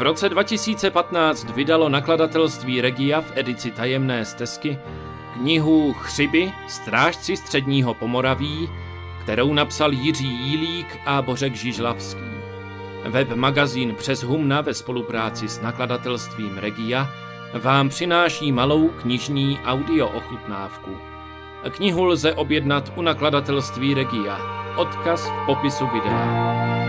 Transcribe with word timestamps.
V 0.00 0.02
roce 0.02 0.28
2015 0.28 1.50
vydalo 1.50 1.88
nakladatelství 1.88 2.80
Regia 2.80 3.20
v 3.20 3.32
edici 3.34 3.70
Tajemné 3.70 4.24
stezky 4.24 4.78
knihu 5.34 5.92
Chřiby, 5.92 6.52
strážci 6.68 7.36
středního 7.36 7.94
Pomoraví, 7.94 8.68
kterou 9.22 9.54
napsal 9.54 9.92
Jiří 9.92 10.28
Jílík 10.28 10.98
a 11.06 11.22
Bořek 11.22 11.54
Žižlavský. 11.54 12.30
Web 13.04 13.28
magazín 13.28 13.94
Přes 13.94 14.22
Humna 14.22 14.60
ve 14.60 14.74
spolupráci 14.74 15.48
s 15.48 15.60
nakladatelstvím 15.60 16.58
Regia 16.58 17.08
vám 17.62 17.88
přináší 17.88 18.52
malou 18.52 18.88
knižní 18.88 19.58
audio 19.64 20.08
ochutnávku. 20.08 20.96
Knihu 21.70 22.04
lze 22.04 22.34
objednat 22.34 22.92
u 22.96 23.02
nakladatelství 23.02 23.94
Regia. 23.94 24.40
Odkaz 24.76 25.28
v 25.28 25.46
popisu 25.46 25.86
videa. 25.86 26.79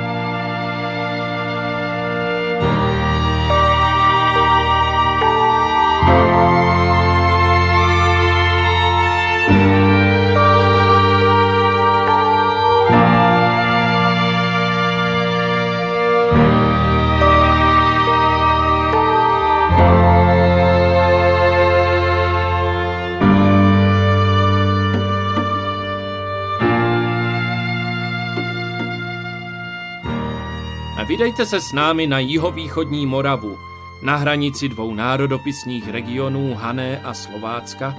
Vydejte 31.21 31.45
se 31.45 31.61
s 31.61 31.73
námi 31.73 32.07
na 32.07 32.19
jihovýchodní 32.19 33.05
Moravu, 33.05 33.57
na 34.01 34.15
hranici 34.15 34.69
dvou 34.69 34.93
národopisných 34.93 35.89
regionů 35.89 36.53
Hané 36.53 37.01
a 37.03 37.13
Slovácka, 37.13 37.95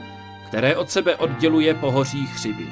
které 0.47 0.77
od 0.77 0.91
sebe 0.91 1.17
odděluje 1.17 1.75
pohoří 1.75 2.27
Chřiby. 2.27 2.67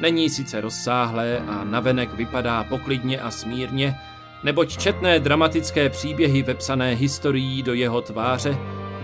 Není 0.00 0.30
sice 0.30 0.60
rozsáhlé 0.60 1.38
a 1.38 1.64
navenek 1.64 2.14
vypadá 2.14 2.64
poklidně 2.64 3.20
a 3.20 3.30
smírně, 3.30 3.94
neboť 4.42 4.76
četné 4.76 5.20
dramatické 5.20 5.88
příběhy 5.88 6.42
vepsané 6.42 6.94
historií 6.94 7.62
do 7.62 7.74
jeho 7.74 8.00
tváře 8.00 8.58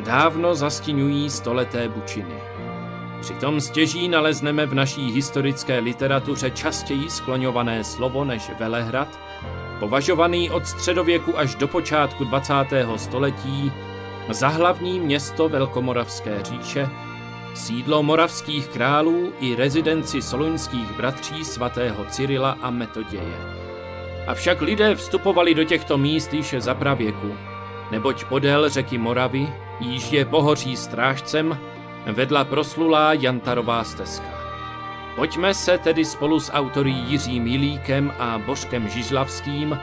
dávno 0.05 0.55
zastiňují 0.55 1.31
stoleté 1.31 1.89
bučiny. 1.89 2.35
Přitom 3.21 3.61
stěží 3.61 4.09
nalezneme 4.09 4.67
v 4.67 4.75
naší 4.75 5.13
historické 5.13 5.79
literatuře 5.79 6.51
častěji 6.51 7.11
skloňované 7.11 7.85
slovo 7.85 8.25
než 8.25 8.51
Velehrad, 8.59 9.19
považovaný 9.81 10.51
od 10.51 10.67
středověku 10.67 11.39
až 11.39 11.55
do 11.55 11.69
počátku 11.69 12.25
20. 12.25 12.55
století 12.97 13.73
za 14.29 14.49
hlavní 14.49 15.01
město 15.01 15.49
Velkomoravské 15.49 16.43
říše, 16.43 16.89
sídlo 17.55 18.03
moravských 18.03 18.69
králů 18.69 19.33
i 19.41 19.55
rezidenci 19.55 20.23
soluňských 20.23 20.93
bratří 20.97 21.45
svatého 21.45 22.05
Cyrila 22.05 22.59
a 22.63 22.71
Metoděje. 22.71 23.37
Avšak 24.27 24.63
lidé 24.63 24.95
vstupovali 24.95 25.55
do 25.55 25.65
těchto 25.65 25.99
míst 25.99 26.35
již 26.35 26.55
za 26.59 26.75
pravěku, 26.75 27.37
neboť 27.91 28.25
podél 28.25 28.69
řeky 28.69 28.99
Moravy, 28.99 29.49
již 29.81 30.13
je 30.13 30.25
pohoří 30.25 30.77
strážcem, 30.77 31.59
vedla 32.07 32.45
proslulá 32.45 33.13
Jantarová 33.13 33.85
stezka. 33.85 34.36
Pojďme 35.17 35.55
se 35.55 35.79
tedy 35.79 36.05
spolu 36.05 36.41
s 36.41 36.53
autory 36.53 36.91
Jiřím 36.91 37.43
Milíkem 37.43 38.13
a 38.19 38.39
Božkem 38.39 38.89
Žižlavským 38.89 39.79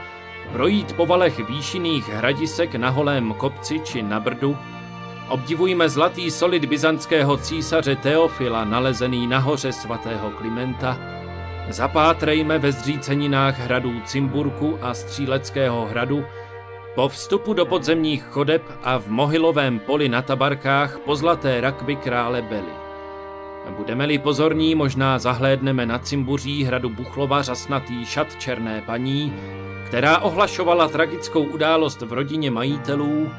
projít 0.52 0.92
po 0.92 1.06
valech 1.06 1.48
výšinných 1.48 2.08
hradisek 2.08 2.74
na 2.74 2.90
holém 2.90 3.34
kopci 3.34 3.80
či 3.80 4.02
na 4.02 4.20
brdu, 4.20 4.56
obdivujme 5.28 5.88
zlatý 5.88 6.30
solid 6.30 6.64
byzantského 6.64 7.36
císaře 7.36 7.96
Teofila 7.96 8.64
nalezený 8.64 9.26
na 9.26 9.38
hoře 9.38 9.72
svatého 9.72 10.30
Klimenta, 10.30 10.98
zapátrejme 11.68 12.58
ve 12.58 12.72
zříceninách 12.72 13.58
hradů 13.58 14.00
Cimburku 14.04 14.78
a 14.82 14.94
Stříleckého 14.94 15.86
hradu, 15.86 16.24
po 16.94 17.08
vstupu 17.08 17.52
do 17.52 17.66
podzemních 17.66 18.24
chodeb 18.24 18.62
a 18.82 18.98
v 18.98 19.08
mohylovém 19.08 19.78
poli 19.78 20.08
na 20.08 20.22
tabarkách 20.22 20.98
po 20.98 21.16
zlaté 21.16 21.60
rakvy 21.60 21.96
krále 21.96 22.42
Bely. 22.42 22.83
Budeme-li 23.70 24.18
pozorní, 24.18 24.74
možná 24.74 25.18
zahlédneme 25.18 25.86
na 25.86 25.98
cimbuří 25.98 26.64
hradu 26.64 26.88
Buchlova 26.88 27.42
řasnatý 27.42 28.06
šat 28.06 28.36
černé 28.36 28.82
paní, 28.86 29.32
která 29.86 30.18
ohlašovala 30.18 30.88
tragickou 30.88 31.42
událost 31.42 32.00
v 32.02 32.12
rodině 32.12 32.50
majitelů 32.50 33.30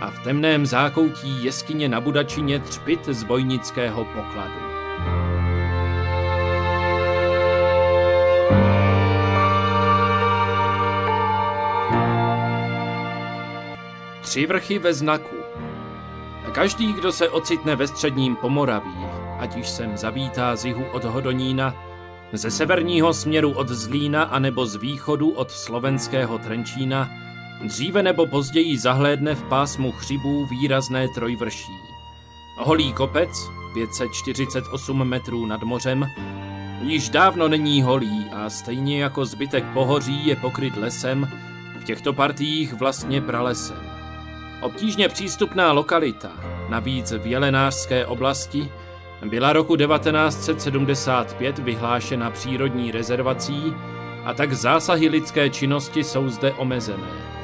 a 0.00 0.10
v 0.10 0.24
temném 0.24 0.66
zákoutí 0.66 1.44
jeskyně 1.44 1.88
na 1.88 2.00
Budačině 2.00 2.58
třpit 2.58 3.04
z 3.08 3.22
bojnického 3.22 4.04
pokladu. 4.04 4.64
Tři 14.20 14.46
vrchy 14.46 14.78
ve 14.78 14.94
znaku. 14.94 15.36
Každý, 16.52 16.92
kdo 16.92 17.12
se 17.12 17.28
ocitne 17.28 17.76
ve 17.76 17.86
středním 17.86 18.36
Pomoraví, 18.36 19.23
ať 19.38 19.56
již 19.56 19.68
sem 19.68 19.96
zavítá 19.96 20.56
z 20.56 20.64
jihu 20.64 20.84
od 20.92 21.04
Hodonína, 21.04 21.74
ze 22.32 22.50
severního 22.50 23.14
směru 23.14 23.52
od 23.52 23.68
Zlína 23.68 24.22
anebo 24.22 24.66
z 24.66 24.76
východu 24.76 25.30
od 25.30 25.50
slovenského 25.50 26.38
Trenčína, 26.38 27.10
dříve 27.64 28.02
nebo 28.02 28.26
později 28.26 28.78
zahlédne 28.78 29.34
v 29.34 29.42
pásmu 29.42 29.92
chřibů 29.92 30.46
výrazné 30.46 31.08
trojvrší. 31.08 31.72
Holý 32.56 32.92
kopec, 32.92 33.30
548 33.74 35.04
metrů 35.04 35.46
nad 35.46 35.62
mořem, 35.62 36.06
již 36.82 37.08
dávno 37.08 37.48
není 37.48 37.82
holý 37.82 38.26
a 38.32 38.50
stejně 38.50 39.02
jako 39.02 39.24
zbytek 39.24 39.64
pohoří 39.64 40.26
je 40.26 40.36
pokryt 40.36 40.76
lesem, 40.76 41.28
v 41.80 41.84
těchto 41.84 42.12
partiích 42.12 42.74
vlastně 42.74 43.20
pralesem. 43.20 43.90
Obtížně 44.60 45.08
přístupná 45.08 45.72
lokalita, 45.72 46.30
navíc 46.68 47.12
v 47.12 47.26
Jelenářské 47.26 48.06
oblasti, 48.06 48.68
byla 49.24 49.52
roku 49.52 49.76
1975 49.76 51.58
vyhlášena 51.58 52.30
přírodní 52.30 52.90
rezervací 52.90 53.74
a 54.24 54.34
tak 54.34 54.52
zásahy 54.52 55.08
lidské 55.08 55.50
činnosti 55.50 56.04
jsou 56.04 56.28
zde 56.28 56.52
omezené. 56.52 57.34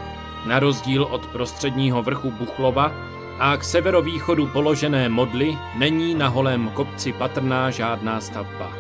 Na 0.47 0.59
rozdíl 0.59 1.03
od 1.05 1.27
prostředního 1.27 2.03
vrchu 2.03 2.31
Buchlova 2.31 2.93
a 3.39 3.57
k 3.57 3.65
severovýchodu 3.65 4.47
položené 4.47 5.09
modly 5.09 5.59
není 5.79 6.15
na 6.15 6.29
holém 6.29 6.69
kopci 6.69 7.13
patrná 7.13 7.71
žádná 7.71 8.21
stavba. 8.21 8.73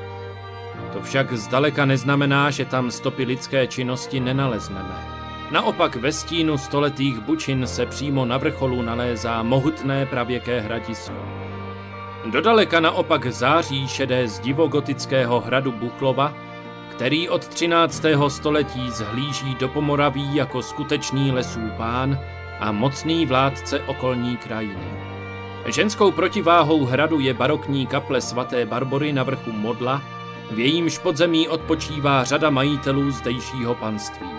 To 0.92 1.02
však 1.02 1.32
zdaleka 1.32 1.84
neznamená, 1.84 2.50
že 2.50 2.64
tam 2.64 2.90
stopy 2.90 3.24
lidské 3.24 3.66
činnosti 3.66 4.20
nenalezneme. 4.20 5.20
Naopak 5.50 5.96
ve 5.96 6.12
stínu 6.12 6.58
stoletých 6.58 7.20
bučin 7.20 7.66
se 7.66 7.86
přímo 7.86 8.24
na 8.24 8.36
vrcholu 8.36 8.82
nalézá 8.82 9.42
mohutné 9.42 10.06
pravěké 10.06 10.60
hradisko. 10.60 11.39
Dodaleka 12.24 12.80
naopak 12.80 13.26
září 13.26 13.88
šedé 13.88 14.28
z 14.28 14.38
divogotického 14.38 15.40
hradu 15.40 15.72
Buchlova, 15.72 16.34
který 16.90 17.28
od 17.28 17.48
13. 17.48 18.04
století 18.28 18.90
zhlíží 18.90 19.54
do 19.54 19.68
Pomoraví 19.68 20.34
jako 20.36 20.62
skutečný 20.62 21.32
lesů 21.32 21.60
pán 21.76 22.18
a 22.60 22.72
mocný 22.72 23.26
vládce 23.26 23.80
okolní 23.80 24.36
krajiny. 24.36 25.10
Ženskou 25.66 26.10
protiváhou 26.10 26.84
hradu 26.84 27.20
je 27.20 27.34
barokní 27.34 27.86
kaple 27.86 28.20
svaté 28.20 28.66
Barbory 28.66 29.12
na 29.12 29.22
vrchu 29.22 29.52
Modla, 29.52 30.02
v 30.50 30.58
jejímž 30.58 30.98
podzemí 30.98 31.48
odpočívá 31.48 32.24
řada 32.24 32.50
majitelů 32.50 33.10
zdejšího 33.10 33.74
panství. 33.74 34.30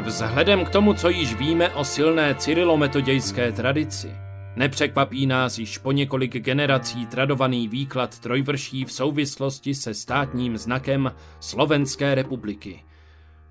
Vzhledem 0.00 0.64
k 0.64 0.70
tomu, 0.70 0.94
co 0.94 1.08
již 1.08 1.34
víme 1.34 1.70
o 1.70 1.84
silné 1.84 2.34
cyrilometodějské 2.34 3.52
tradici, 3.52 4.23
Nepřekvapí 4.56 5.26
nás 5.26 5.58
již 5.58 5.78
po 5.78 5.92
několik 5.92 6.36
generací 6.36 7.06
tradovaný 7.06 7.68
výklad 7.68 8.18
trojvrší 8.18 8.84
v 8.84 8.92
souvislosti 8.92 9.74
se 9.74 9.94
státním 9.94 10.56
znakem 10.56 11.12
Slovenské 11.40 12.14
republiky. 12.14 12.82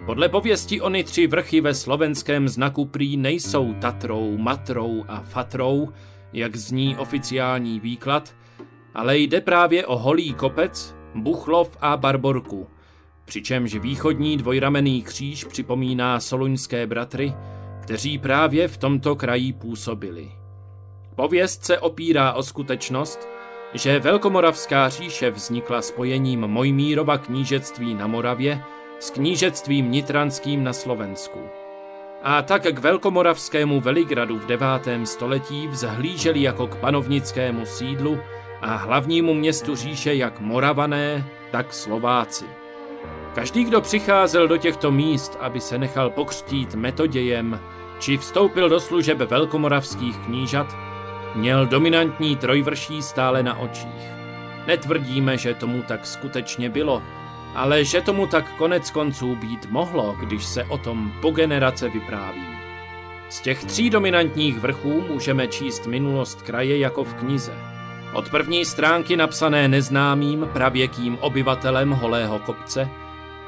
Podle 0.06 0.30
pověsti 0.30 0.82
ony 0.82 1.04
tři 1.04 1.28
vrchy 1.28 1.62
ve 1.62 1.74
slovenském 1.74 2.48
znaku 2.48 2.86
prý 2.86 3.18
nejsou 3.18 3.74
Tatrou, 3.74 4.38
Matrou 4.38 5.06
a 5.08 5.20
Fatrou, 5.22 5.90
jak 6.34 6.56
zní 6.56 6.98
oficiální 6.98 7.80
výklad, 7.80 8.36
ale 8.94 9.18
jde 9.18 9.42
právě 9.42 9.86
o 9.86 9.98
Holý 9.98 10.34
kopec, 10.34 10.96
Buchlov 11.16 11.78
a 11.82 11.98
Barborku, 11.98 12.68
přičemž 13.26 13.76
východní 13.76 14.38
dvojramenný 14.38 15.02
kříž 15.02 15.44
připomíná 15.44 16.20
soluňské 16.20 16.88
bratry, 16.88 17.34
kteří 17.82 18.18
právě 18.18 18.68
v 18.68 18.78
tomto 18.78 19.16
kraji 19.16 19.54
působili. 19.54 20.43
Pověst 21.16 21.66
se 21.66 21.80
opírá 21.80 22.34
o 22.34 22.44
skutečnost, 22.44 23.28
že 23.74 24.00
Velkomoravská 24.00 24.90
říše 24.90 25.32
vznikla 25.32 25.82
spojením 25.82 26.40
Mojmírova 26.40 27.18
knížectví 27.18 27.94
na 27.94 28.08
Moravě 28.08 28.64
s 29.00 29.10
knížectvím 29.12 29.92
nitranským 29.92 30.64
na 30.64 30.74
Slovensku. 30.74 31.40
a 32.24 32.42
tak 32.42 32.64
k 32.64 32.80
velkomoravskému 32.80 33.82
Veligradu 33.82 34.40
v 34.40 34.46
9. 34.46 34.68
století 35.04 35.68
vzhlíželi 35.68 36.42
jako 36.42 36.68
k 36.68 36.76
panovnickému 36.76 37.66
sídlu 37.66 38.20
a 38.62 38.76
hlavnímu 38.76 39.34
městu 39.34 39.76
říše 39.76 40.16
jak 40.16 40.40
Moravané, 40.40 41.26
tak 41.52 41.74
Slováci. 41.74 42.46
Každý, 43.36 43.64
kdo 43.64 43.82
přicházel 43.82 44.48
do 44.48 44.58
těchto 44.58 44.92
míst, 44.92 45.38
aby 45.40 45.62
se 45.62 45.78
nechal 45.78 46.10
pokřtít 46.10 46.76
metodějem, 46.76 47.60
či 48.00 48.18
vstoupil 48.18 48.70
do 48.70 48.80
služeb 48.80 49.18
velkomoravských 49.18 50.18
knížat, 50.18 50.93
měl 51.36 51.66
dominantní 51.66 52.36
trojvrší 52.36 53.02
stále 53.02 53.44
na 53.44 53.60
očích. 53.60 54.12
Netvrdíme, 54.68 55.38
že 55.38 55.54
tomu 55.54 55.82
tak 55.88 56.06
skutečně 56.06 56.70
bylo, 56.70 57.02
ale 57.56 57.86
že 57.86 58.02
tomu 58.02 58.28
tak 58.28 58.54
konec 58.56 58.92
konců 58.92 59.36
být 59.36 59.72
mohlo, 59.72 60.16
když 60.20 60.46
se 60.46 60.64
o 60.64 60.78
tom 60.78 61.14
po 61.22 61.32
generace 61.32 61.90
vypráví. 61.90 62.48
Z 63.30 63.42
těch 63.42 63.64
tří 63.64 63.90
dominantních 63.90 64.60
vrchů 64.60 65.02
můžeme 65.02 65.48
číst 65.48 65.88
minulost 65.88 66.42
kraje 66.42 66.78
jako 66.78 67.04
v 67.04 67.14
knize. 67.14 67.54
Od 68.14 68.30
první 68.30 68.66
stránky 68.66 69.18
napsané 69.18 69.68
neznámým 69.68 70.50
pravěkým 70.54 71.18
obyvatelem 71.22 71.92
Holého 71.92 72.40
kopce 72.40 72.90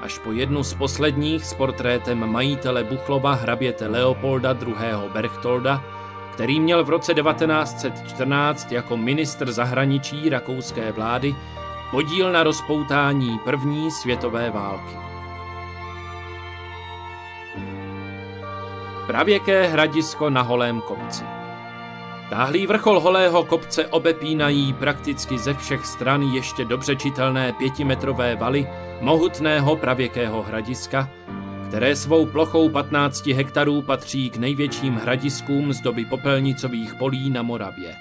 až 0.02 0.20
po 0.20 0.32
jednu 0.32 0.64
z 0.64 0.74
posledních 0.74 1.46
s 1.46 1.54
portrétem 1.54 2.30
majitele 2.30 2.84
Buchlova 2.84 3.34
hraběte 3.34 3.88
Leopolda 3.88 4.58
II. 4.62 4.76
Berchtolda, 5.14 5.84
který 6.36 6.60
měl 6.60 6.84
v 6.84 6.90
roce 6.90 7.14
1914 7.14 8.72
jako 8.72 8.98
ministr 8.98 9.52
zahraničí 9.52 10.30
rakouské 10.30 10.92
vlády 10.92 11.36
podíl 11.92 12.32
na 12.32 12.44
rozpoutání 12.44 13.40
první 13.40 13.92
světové 13.92 14.52
války. 14.52 14.96
Pravěké 19.08 19.68
hradisko 19.68 20.30
na 20.30 20.42
holém 20.42 20.82
kopci. 20.82 21.24
Táhlý 22.30 22.68
vrchol 22.68 23.00
holého 23.00 23.44
kopce 23.44 23.88
obepínají 23.88 24.74
prakticky 24.74 25.38
ze 25.38 25.54
všech 25.54 25.86
stran 25.86 26.22
ještě 26.22 26.66
dobře 26.66 26.96
čitelné 26.96 27.54
pětimetrové 27.54 28.36
valy 28.36 28.68
mohutného 29.02 29.76
pravěkého 29.76 30.42
hradiska, 30.42 31.10
které 31.76 31.96
svou 31.96 32.26
plochou 32.26 32.70
15 32.70 33.28
hektarů 33.28 33.82
patří 33.82 34.30
k 34.30 34.38
největším 34.38 34.96
hradiskům 34.96 35.74
z 35.74 35.82
doby 35.82 36.06
popelnicových 36.06 36.96
polí 36.96 37.30
na 37.30 37.42
Moravě. 37.42 37.96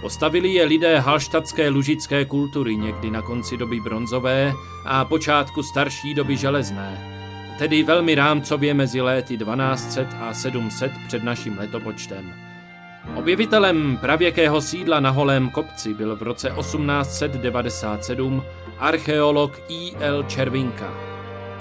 Postavili 0.00 0.48
je 0.48 0.64
lidé 0.64 0.98
halštatské 0.98 1.68
lužické 1.68 2.24
kultury 2.24 2.76
někdy 2.76 3.10
na 3.10 3.22
konci 3.22 3.56
doby 3.56 3.80
bronzové 3.80 4.52
a 4.84 5.04
počátku 5.04 5.62
starší 5.62 6.14
doby 6.14 6.36
železné, 6.36 7.18
tedy 7.58 7.82
velmi 7.82 8.14
rámcově 8.14 8.74
mezi 8.74 9.00
léty 9.00 9.38
1200 9.38 10.06
a 10.20 10.34
700 10.34 10.92
před 11.06 11.24
naším 11.24 11.58
letopočtem. 11.58 12.34
Objevitelem 13.14 13.98
pravěkého 14.00 14.60
sídla 14.60 15.00
na 15.00 15.10
Holém 15.10 15.50
kopci 15.50 15.94
byl 15.94 16.16
v 16.16 16.22
roce 16.22 16.52
1897 16.60 18.42
archeolog 18.78 19.60
I.L. 19.68 20.22
Červinka, 20.22 21.17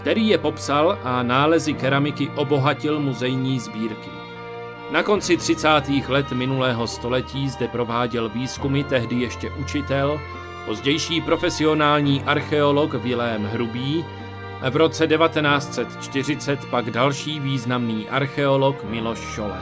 který 0.07 0.27
je 0.27 0.37
popsal 0.37 0.99
a 1.03 1.23
nálezy 1.23 1.73
keramiky 1.73 2.31
obohatil 2.35 2.99
muzejní 2.99 3.59
sbírky. 3.59 4.09
Na 4.91 5.03
konci 5.03 5.37
30. 5.37 5.67
let 6.07 6.31
minulého 6.31 6.87
století 6.87 7.49
zde 7.49 7.67
prováděl 7.67 8.29
výzkumy 8.29 8.83
tehdy 8.83 9.15
ještě 9.15 9.49
učitel, 9.49 10.21
pozdější 10.65 11.21
profesionální 11.21 12.23
archeolog 12.23 12.93
Vilém 12.93 13.43
Hrubý, 13.43 14.05
v 14.69 14.75
roce 14.75 15.07
1940 15.07 16.65
pak 16.65 16.91
další 16.91 17.39
významný 17.39 18.09
archeolog 18.09 18.83
Miloš 18.83 19.19
Šole. 19.19 19.59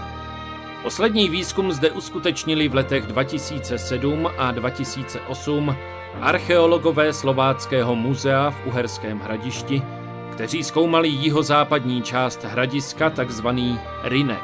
Poslední 0.83 1.30
výzkum 1.30 1.71
zde 1.71 1.91
uskutečnili 1.91 2.68
v 2.68 2.75
letech 2.75 3.07
2007 3.07 4.30
a 4.38 4.51
2008 4.51 5.75
archeologové 6.21 7.13
Slováckého 7.13 7.95
muzea 7.95 8.51
v 8.51 8.65
Uherském 8.65 9.19
hradišti, 9.19 10.04
kteří 10.35 10.63
zkoumali 10.63 11.07
jihozápadní 11.07 12.01
část 12.01 12.43
hradiska, 12.43 13.09
takzvaný 13.09 13.79
Rinek. 14.03 14.43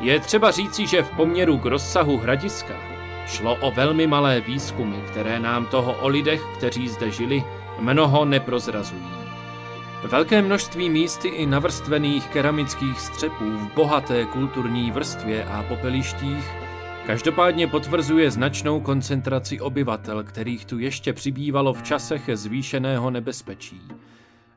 Je 0.00 0.20
třeba 0.20 0.50
říci, 0.50 0.86
že 0.86 1.02
v 1.02 1.10
poměru 1.10 1.58
k 1.58 1.66
rozsahu 1.66 2.16
hradiska 2.16 2.74
šlo 3.26 3.56
o 3.60 3.70
velmi 3.70 4.06
malé 4.06 4.40
výzkumy, 4.40 4.96
které 5.10 5.40
nám 5.40 5.66
toho 5.66 5.92
o 5.92 6.08
lidech, 6.08 6.42
kteří 6.56 6.88
zde 6.88 7.10
žili, 7.10 7.44
mnoho 7.78 8.24
neprozrazují. 8.24 9.10
Velké 10.04 10.42
množství 10.42 10.90
místy 10.90 11.28
i 11.28 11.46
navrstvených 11.46 12.26
keramických 12.26 13.00
střepů 13.00 13.50
v 13.50 13.74
bohaté 13.74 14.24
kulturní 14.24 14.90
vrstvě 14.90 15.44
a 15.44 15.62
popelištích 15.62 16.44
každopádně 17.06 17.66
potvrzuje 17.66 18.30
značnou 18.30 18.80
koncentraci 18.80 19.60
obyvatel, 19.60 20.24
kterých 20.24 20.64
tu 20.64 20.78
ještě 20.78 21.12
přibývalo 21.12 21.72
v 21.72 21.82
časech 21.82 22.30
zvýšeného 22.34 23.10
nebezpečí. 23.10 23.80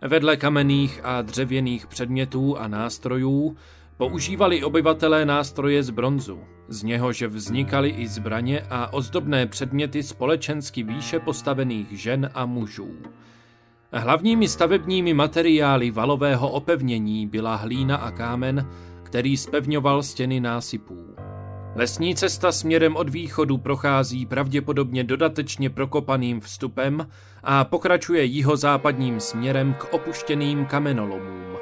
Vedle 0.07 0.37
kamenných 0.37 0.99
a 1.03 1.21
dřevěných 1.21 1.87
předmětů 1.87 2.57
a 2.57 2.67
nástrojů 2.67 3.57
Používali 3.97 4.63
obyvatelé 4.63 5.25
nástroje 5.25 5.83
z 5.83 5.89
bronzu, 5.89 6.39
z 6.67 6.83
něhož 6.83 7.21
vznikaly 7.21 7.89
i 7.89 8.07
zbraně 8.07 8.61
a 8.69 8.93
ozdobné 8.93 9.47
předměty 9.47 10.03
společensky 10.03 10.83
výše 10.83 11.19
postavených 11.19 11.91
žen 11.91 12.29
a 12.33 12.45
mužů. 12.45 12.95
Hlavními 13.93 14.47
stavebními 14.47 15.13
materiály 15.13 15.91
valového 15.91 16.49
opevnění 16.49 17.27
byla 17.27 17.55
hlína 17.55 17.97
a 17.97 18.11
kámen, 18.11 18.69
který 19.03 19.37
spevňoval 19.37 20.03
stěny 20.03 20.39
násypů. 20.39 21.15
Lesní 21.75 22.15
cesta 22.15 22.51
směrem 22.51 22.95
od 22.95 23.09
východu 23.09 23.57
prochází 23.57 24.25
pravděpodobně 24.25 25.03
dodatečně 25.03 25.69
prokopaným 25.69 26.41
vstupem 26.41 27.07
a 27.43 27.63
pokračuje 27.63 28.23
jihozápadním 28.23 29.19
směrem 29.19 29.73
k 29.73 29.93
opuštěným 29.93 30.65
kamenolomům. 30.65 31.57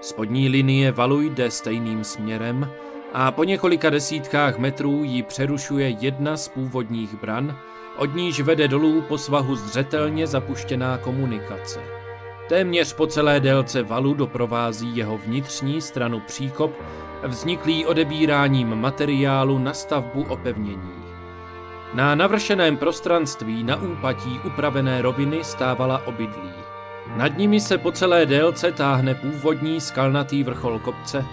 Spodní 0.00 0.48
linie 0.48 0.92
valu 0.92 1.20
jde 1.20 1.50
stejným 1.50 2.04
směrem 2.04 2.68
a 3.12 3.30
po 3.30 3.44
několika 3.44 3.90
desítkách 3.90 4.58
metrů 4.58 5.04
ji 5.04 5.22
přerušuje 5.22 5.88
jedna 5.88 6.36
z 6.36 6.48
původních 6.48 7.20
bran, 7.20 7.58
od 7.96 8.14
níž 8.14 8.40
vede 8.40 8.68
dolů 8.68 9.02
po 9.02 9.18
svahu 9.18 9.56
zřetelně 9.56 10.26
zapuštěná 10.26 10.98
komunikace. 10.98 11.80
Téměř 12.48 12.92
po 12.92 13.06
celé 13.06 13.40
délce 13.40 13.82
valu 13.82 14.14
doprovází 14.14 14.96
jeho 14.96 15.18
vnitřní 15.18 15.80
stranu 15.80 16.20
příkop, 16.20 16.72
vzniklý 17.24 17.86
odebíráním 17.86 18.74
materiálu 18.74 19.58
na 19.58 19.74
stavbu 19.74 20.22
opevnění. 20.28 21.02
Na 21.94 22.14
navršeném 22.14 22.76
prostranství 22.76 23.64
na 23.64 23.76
úpatí 23.76 24.40
upravené 24.44 25.02
roviny 25.02 25.44
stávala 25.44 26.06
obydlí. 26.06 26.52
Nad 27.16 27.38
nimi 27.38 27.60
se 27.60 27.78
po 27.78 27.92
celé 27.92 28.26
délce 28.26 28.72
táhne 28.72 29.14
původní 29.14 29.80
skalnatý 29.80 30.42
vrchol 30.42 30.78
kopce 30.78 31.24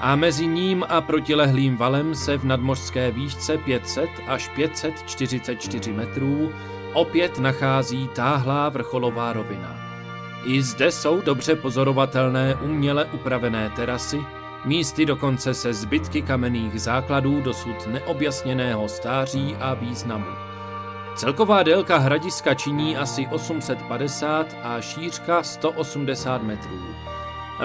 a 0.00 0.16
mezi 0.16 0.46
ním 0.46 0.84
a 0.88 1.00
protilehlým 1.00 1.76
valem 1.76 2.14
se 2.14 2.38
v 2.38 2.44
nadmořské 2.44 3.10
výšce 3.10 3.58
500 3.58 4.10
až 4.28 4.48
544 4.48 5.92
metrů 5.92 6.52
opět 6.92 7.38
nachází 7.38 8.08
táhlá 8.08 8.68
vrcholová 8.68 9.32
rovina. 9.32 9.76
I 10.44 10.62
zde 10.62 10.90
jsou 10.92 11.20
dobře 11.20 11.56
pozorovatelné 11.56 12.54
uměle 12.54 13.04
upravené 13.04 13.70
terasy, 13.76 14.20
místy 14.68 15.06
dokonce 15.06 15.54
se 15.54 15.74
zbytky 15.74 16.22
kamenných 16.22 16.80
základů 16.80 17.40
dosud 17.40 17.86
neobjasněného 17.86 18.88
stáří 18.88 19.56
a 19.60 19.74
významu. 19.74 20.26
Celková 21.16 21.62
délka 21.62 21.98
hradiska 21.98 22.54
činí 22.54 22.96
asi 22.96 23.26
850 23.26 24.56
a 24.62 24.80
šířka 24.80 25.42
180 25.42 26.42
metrů. 26.42 26.80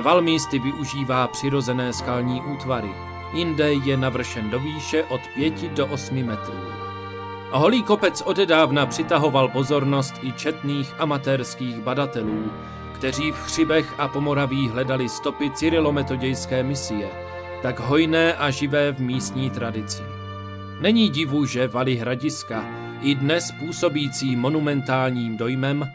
Val 0.01 0.21
místy 0.21 0.59
využívá 0.59 1.27
přirozené 1.27 1.93
skalní 1.93 2.41
útvary, 2.41 2.91
jinde 3.33 3.73
je 3.73 3.97
navršen 3.97 4.49
do 4.49 4.59
výše 4.59 5.03
od 5.03 5.21
5 5.35 5.53
do 5.53 5.87
8 5.87 6.23
metrů. 6.23 6.82
Holý 7.55 7.83
kopec 7.83 8.21
odedávna 8.25 8.85
přitahoval 8.85 9.47
pozornost 9.47 10.13
i 10.21 10.31
četných 10.31 10.93
amatérských 10.99 11.79
badatelů, 11.79 12.51
kteří 12.93 13.31
v 13.31 13.35
Chřibech 13.35 13.93
a 13.97 14.07
Pomoraví 14.07 14.69
hledali 14.69 15.09
stopy 15.09 15.49
cyrilometodějské 15.49 16.63
misie, 16.63 17.09
tak 17.61 17.79
hojné 17.79 18.33
a 18.33 18.49
živé 18.49 18.91
v 18.91 18.99
místní 18.99 19.49
tradici. 19.49 20.01
Není 20.81 21.09
divu, 21.09 21.45
že 21.45 21.67
valy 21.67 21.95
hradiska, 21.95 22.65
i 23.01 23.15
dnes 23.15 23.51
působící 23.59 24.35
monumentálním 24.35 25.37
dojmem, 25.37 25.91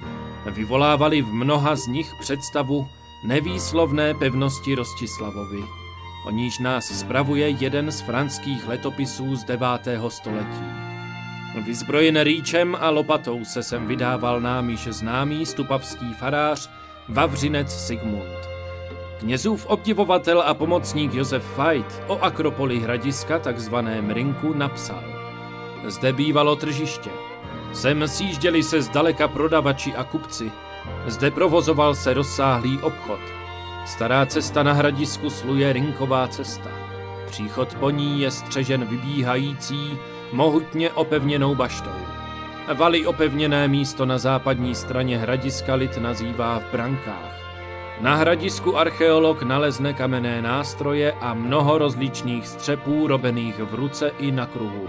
vyvolávali 0.47 1.23
v 1.23 1.33
mnoha 1.33 1.77
z 1.77 1.87
nich 1.87 2.13
představu 2.21 2.89
nevýslovné 3.25 4.15
pevnosti 4.15 4.75
Rostislavovi. 4.75 5.65
O 6.27 6.31
níž 6.31 6.59
nás 6.59 6.85
spravuje 6.85 7.49
jeden 7.49 7.91
z 7.91 8.01
franských 8.01 8.69
letopisů 8.69 9.37
z 9.37 9.45
9. 9.45 9.69
století. 10.09 10.88
Vyzbrojen 11.55 12.21
rýčem 12.21 12.77
a 12.81 12.91
lopatou 12.91 13.45
se 13.45 13.63
sem 13.63 13.87
vydával 13.87 14.41
námiž 14.41 14.89
známý 14.91 15.47
stupavský 15.47 16.15
farář 16.15 16.71
Vavřinec 17.09 17.87
Sigmund. 17.87 18.49
Knězův 19.19 19.67
obdivovatel 19.67 20.41
a 20.47 20.55
pomocník 20.55 21.15
Josef 21.15 21.45
Fajt 21.45 22.03
o 22.07 22.19
Akropoli 22.19 22.81
hradiska, 22.81 23.39
takzvaném 23.39 24.11
Rinku, 24.11 24.55
napsal. 24.55 25.05
Zde 25.87 26.13
bývalo 26.13 26.57
tržiště. 26.57 27.11
Sem 27.73 28.09
sjížděli 28.09 28.63
se 28.63 28.83
zdaleka 28.83 29.29
prodavači 29.29 29.95
a 29.95 30.05
kupci. 30.05 30.53
Zde 31.07 31.31
provozoval 31.31 31.95
se 31.95 32.15
rozsáhlý 32.15 32.79
obchod. 32.79 33.21
Stará 33.87 34.27
cesta 34.27 34.63
na 34.63 34.73
hradisku 34.73 35.31
sluje 35.31 35.73
Rinková 35.73 36.29
cesta. 36.29 36.88
Příchod 37.31 37.75
po 37.75 37.91
ní 37.91 38.21
je 38.21 38.31
střežen 38.31 38.85
vybíhající, 38.85 39.99
mohutně 40.33 40.91
opevněnou 40.91 41.55
baštou. 41.55 41.99
Valy 42.75 43.07
opevněné 43.07 43.69
místo 43.69 44.07
na 44.07 44.19
západní 44.19 44.75
straně 44.75 45.19
hradiska 45.19 45.75
lid 45.75 45.97
nazývá 45.97 46.59
v 46.59 46.73
brankách. 46.73 47.39
Na 48.01 48.15
hradisku 48.15 48.79
archeolog 48.79 49.43
nalezne 49.43 49.93
kamenné 49.93 50.43
nástroje 50.43 51.13
a 51.13 51.35
mnoho 51.35 51.79
rozličných 51.79 52.47
střepů 52.47 53.07
robených 53.07 53.59
v 53.59 53.75
ruce 53.75 54.11
i 54.19 54.31
na 54.33 54.47
kruhu. 54.47 54.89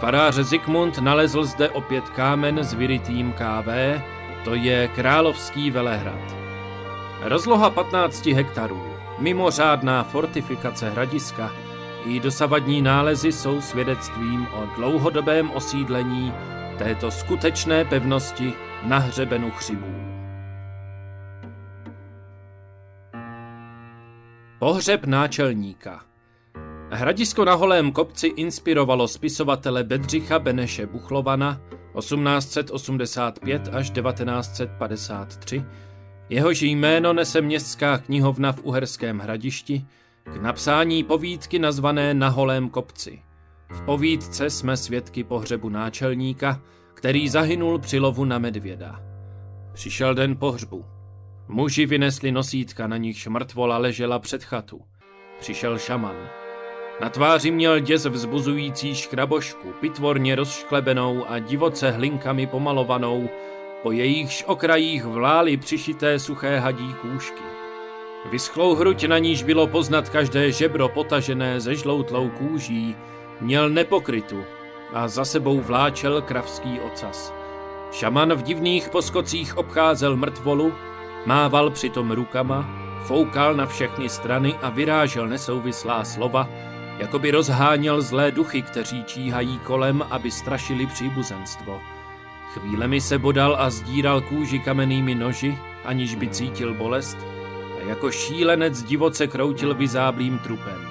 Farář 0.00 0.34
Zikmund 0.34 0.98
nalezl 0.98 1.44
zde 1.44 1.70
opět 1.70 2.08
kámen 2.08 2.58
s 2.58 2.74
vyrytým 2.74 3.32
KV, 3.32 3.68
to 4.44 4.54
je 4.54 4.88
Královský 4.88 5.70
Velehrad. 5.70 6.36
Rozloha 7.22 7.70
15 7.70 8.26
hektarů, 8.26 8.91
mimořádná 9.22 10.02
fortifikace 10.02 10.90
hradiska 10.90 11.52
i 12.06 12.20
dosavadní 12.20 12.82
nálezy 12.82 13.32
jsou 13.32 13.60
svědectvím 13.60 14.46
o 14.46 14.66
dlouhodobém 14.76 15.50
osídlení 15.50 16.32
této 16.78 17.10
skutečné 17.10 17.84
pevnosti 17.84 18.52
na 18.82 18.98
hřebenu 18.98 19.50
chřibů. 19.50 19.94
Pohřeb 24.58 25.04
náčelníka 25.04 26.00
Hradisko 26.90 27.44
na 27.44 27.54
holém 27.54 27.92
kopci 27.92 28.26
inspirovalo 28.26 29.08
spisovatele 29.08 29.84
Bedřicha 29.84 30.38
Beneše 30.38 30.86
Buchlovana 30.86 31.60
1885 31.98 33.68
až 33.72 33.90
1953, 33.90 35.64
jehož 36.32 36.62
jméno 36.62 37.12
nese 37.12 37.40
městská 37.40 37.98
knihovna 37.98 38.52
v 38.52 38.62
Uherském 38.62 39.18
hradišti, 39.18 39.84
k 40.24 40.36
napsání 40.36 41.04
povídky 41.04 41.58
nazvané 41.58 42.14
Na 42.14 42.28
holém 42.28 42.68
kopci. 42.68 43.22
V 43.70 43.82
povídce 43.82 44.50
jsme 44.50 44.76
svědky 44.76 45.24
pohřebu 45.24 45.68
náčelníka, 45.68 46.60
který 46.94 47.28
zahynul 47.28 47.78
při 47.78 47.98
lovu 47.98 48.24
na 48.24 48.38
medvěda. 48.38 49.00
Přišel 49.72 50.14
den 50.14 50.36
pohřbu. 50.36 50.84
Muži 51.48 51.86
vynesli 51.86 52.32
nosítka, 52.32 52.86
na 52.86 52.96
nichž 52.96 53.26
mrtvola 53.26 53.78
ležela 53.78 54.18
před 54.18 54.44
chatu. 54.44 54.80
Přišel 55.40 55.78
šaman. 55.78 56.16
Na 57.00 57.08
tváři 57.08 57.50
měl 57.50 57.80
děs 57.80 58.06
vzbuzující 58.06 58.94
škrabošku, 58.94 59.68
pitvorně 59.80 60.34
rozšklebenou 60.34 61.24
a 61.28 61.38
divoce 61.38 61.90
hlinkami 61.90 62.46
pomalovanou, 62.46 63.28
po 63.82 63.92
jejichž 63.92 64.44
okrajích 64.46 65.04
vlály 65.04 65.56
přišité 65.56 66.18
suché 66.18 66.58
hadí 66.58 66.94
kůžky. 66.94 67.42
Vyschlou 68.30 68.74
hruď, 68.74 69.04
na 69.04 69.18
níž 69.18 69.42
bylo 69.42 69.66
poznat 69.66 70.08
každé 70.08 70.52
žebro 70.52 70.88
potažené 70.88 71.60
ze 71.60 71.74
žloutlou 71.74 72.28
kůží, 72.28 72.96
měl 73.40 73.70
nepokrytu 73.70 74.44
a 74.92 75.08
za 75.08 75.24
sebou 75.24 75.60
vláčel 75.60 76.22
kravský 76.22 76.80
ocas. 76.80 77.34
Šaman 77.92 78.34
v 78.34 78.42
divných 78.42 78.88
poskocích 78.88 79.56
obcházel 79.56 80.16
mrtvolu, 80.16 80.72
mával 81.26 81.70
přitom 81.70 82.10
rukama, 82.10 82.68
foukal 83.04 83.54
na 83.54 83.66
všechny 83.66 84.08
strany 84.08 84.54
a 84.62 84.70
vyrážel 84.70 85.28
nesouvislá 85.28 86.04
slova, 86.04 86.48
jako 86.98 87.18
by 87.18 87.30
rozháněl 87.30 88.02
zlé 88.02 88.30
duchy, 88.30 88.62
kteří 88.62 89.04
číhají 89.04 89.58
kolem, 89.58 90.04
aby 90.10 90.30
strašili 90.30 90.86
příbuzenstvo. 90.86 91.80
Chvílemi 92.52 93.00
se 93.00 93.18
bodal 93.18 93.56
a 93.58 93.70
zdíral 93.70 94.20
kůži 94.20 94.58
kamennými 94.58 95.14
noži, 95.14 95.58
aniž 95.84 96.14
by 96.14 96.28
cítil 96.28 96.74
bolest, 96.74 97.16
a 97.80 97.88
jako 97.88 98.10
šílenec 98.10 98.82
divoce 98.82 99.26
kroutil 99.26 99.74
vyzáblým 99.74 100.38
trupem. 100.38 100.88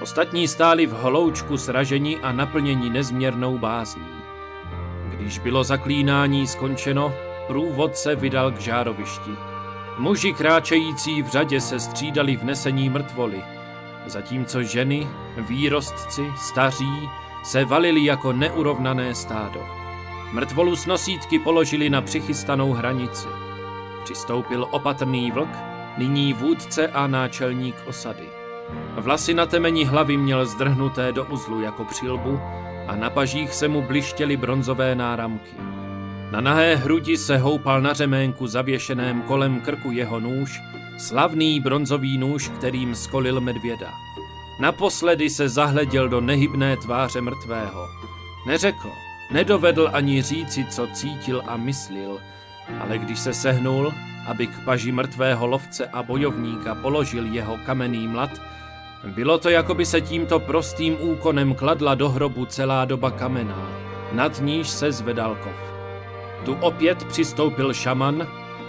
Ostatní 0.00 0.48
stáli 0.48 0.86
v 0.86 0.92
holoučku 0.92 1.56
sražení 1.56 2.16
a 2.16 2.32
naplnění 2.32 2.90
nezměrnou 2.90 3.58
bázní. 3.58 4.06
Když 5.08 5.38
bylo 5.38 5.64
zaklínání 5.64 6.46
skončeno, 6.46 7.14
průvodce 7.46 8.16
vydal 8.16 8.52
k 8.52 8.60
žárovišti. 8.60 9.30
Muži 9.98 10.32
kráčející 10.32 11.22
v 11.22 11.28
řadě 11.28 11.60
se 11.60 11.80
střídali 11.80 12.36
v 12.36 12.44
nesení 12.44 12.90
mrtvoly, 12.90 13.42
zatímco 14.06 14.62
ženy, 14.62 15.08
výrostci, 15.36 16.32
staří 16.36 17.08
se 17.42 17.64
valili 17.64 18.04
jako 18.04 18.32
neurovnané 18.32 19.14
stádo. 19.14 19.79
Mrtvolu 20.32 20.76
s 20.76 20.86
nosítky 20.86 21.38
položili 21.38 21.90
na 21.90 22.02
přichystanou 22.02 22.72
hranici. 22.72 23.28
Přistoupil 24.04 24.66
opatrný 24.70 25.30
vlk, 25.30 25.48
nyní 25.98 26.32
vůdce 26.32 26.88
a 26.88 27.06
náčelník 27.06 27.76
osady. 27.86 28.28
Vlasy 28.96 29.34
na 29.34 29.46
temení 29.46 29.84
hlavy 29.84 30.16
měl 30.16 30.46
zdrhnuté 30.46 31.12
do 31.12 31.24
uzlu 31.24 31.60
jako 31.60 31.84
přilbu 31.84 32.40
a 32.86 32.96
na 32.96 33.10
pažích 33.10 33.54
se 33.54 33.68
mu 33.68 33.82
blištěly 33.82 34.36
bronzové 34.36 34.94
náramky. 34.94 35.56
Na 36.30 36.40
nahé 36.40 36.76
hrudi 36.76 37.16
se 37.16 37.38
houpal 37.38 37.80
na 37.82 37.92
řeménku 37.92 38.46
zavěšeném 38.46 39.22
kolem 39.22 39.60
krku 39.60 39.90
jeho 39.90 40.20
nůž, 40.20 40.60
slavný 40.98 41.60
bronzový 41.60 42.18
nůž, 42.18 42.48
kterým 42.48 42.94
skolil 42.94 43.40
medvěda. 43.40 43.92
Naposledy 44.60 45.30
se 45.30 45.48
zahleděl 45.48 46.08
do 46.08 46.20
nehybné 46.20 46.76
tváře 46.76 47.20
mrtvého. 47.20 47.88
Neřekl, 48.46 48.90
nedovedl 49.30 49.90
ani 49.92 50.22
říci, 50.22 50.64
co 50.64 50.86
cítil 50.86 51.42
a 51.46 51.56
myslil, 51.56 52.18
ale 52.80 52.98
když 52.98 53.18
se 53.18 53.34
sehnul, 53.34 53.92
aby 54.26 54.46
k 54.46 54.64
paži 54.64 54.92
mrtvého 54.92 55.46
lovce 55.46 55.86
a 55.86 56.02
bojovníka 56.02 56.74
položil 56.74 57.26
jeho 57.26 57.58
kamenný 57.66 58.08
mlad, 58.08 58.30
bylo 59.04 59.38
to, 59.38 59.50
jako 59.50 59.74
by 59.74 59.86
se 59.86 60.00
tímto 60.00 60.40
prostým 60.40 60.96
úkonem 61.00 61.54
kladla 61.54 61.94
do 61.94 62.08
hrobu 62.08 62.44
celá 62.44 62.84
doba 62.84 63.10
kamená, 63.10 63.68
nad 64.12 64.40
níž 64.40 64.68
se 64.68 64.92
zvedal 64.92 65.34
kov. 65.34 65.56
Tu 66.44 66.54
opět 66.54 67.04
přistoupil 67.04 67.74
šaman 67.74 68.26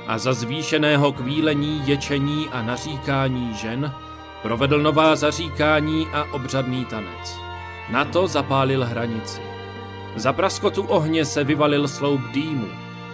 a 0.08 0.18
za 0.18 0.34
zvýšeného 0.34 1.12
kvílení, 1.12 1.82
ječení 1.86 2.50
a 2.51 2.62
naříkání 2.62 3.53
žen 3.53 3.94
provedl 4.41 4.82
nová 4.82 5.15
zaříkání 5.15 6.08
a 6.13 6.24
obřadný 6.34 6.86
tanec. 6.86 7.38
Na 7.89 8.06
to 8.06 8.27
zapálil 8.27 8.86
hranici. 8.86 9.50
Za 10.15 10.34
praskotu 10.34 10.84
ohně 10.84 11.25
se 11.25 11.44
vyvalil 11.44 11.88
sloup 11.88 12.22
dýmu, 12.32 12.68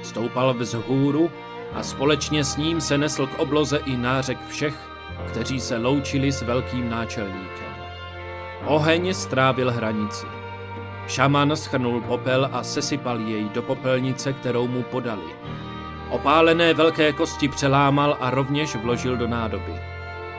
stoupal 0.03 0.53
vzhůru 0.53 1.31
a 1.73 1.83
společně 1.83 2.43
s 2.43 2.57
ním 2.57 2.81
se 2.81 2.97
nesl 2.97 3.27
k 3.27 3.39
obloze 3.39 3.77
i 3.85 3.97
nářek 3.97 4.37
všech, 4.47 4.89
kteří 5.27 5.59
se 5.59 5.77
loučili 5.77 6.31
s 6.31 6.41
velkým 6.41 6.89
náčelníkem. 6.89 7.75
Oheň 8.65 9.13
strávil 9.13 9.71
hranici. 9.71 10.25
Šaman 11.07 11.55
schrnul 11.55 12.01
popel 12.01 12.49
a 12.51 12.63
sesypal 12.63 13.19
jej 13.19 13.49
do 13.49 13.61
popelnice, 13.61 14.33
kterou 14.33 14.67
mu 14.67 14.83
podali. 14.83 15.35
Opálené 16.09 16.73
velké 16.73 17.13
kosti 17.13 17.47
přelámal 17.47 18.17
a 18.19 18.29
rovněž 18.29 18.75
vložil 18.75 19.17
do 19.17 19.27
nádoby. 19.27 19.73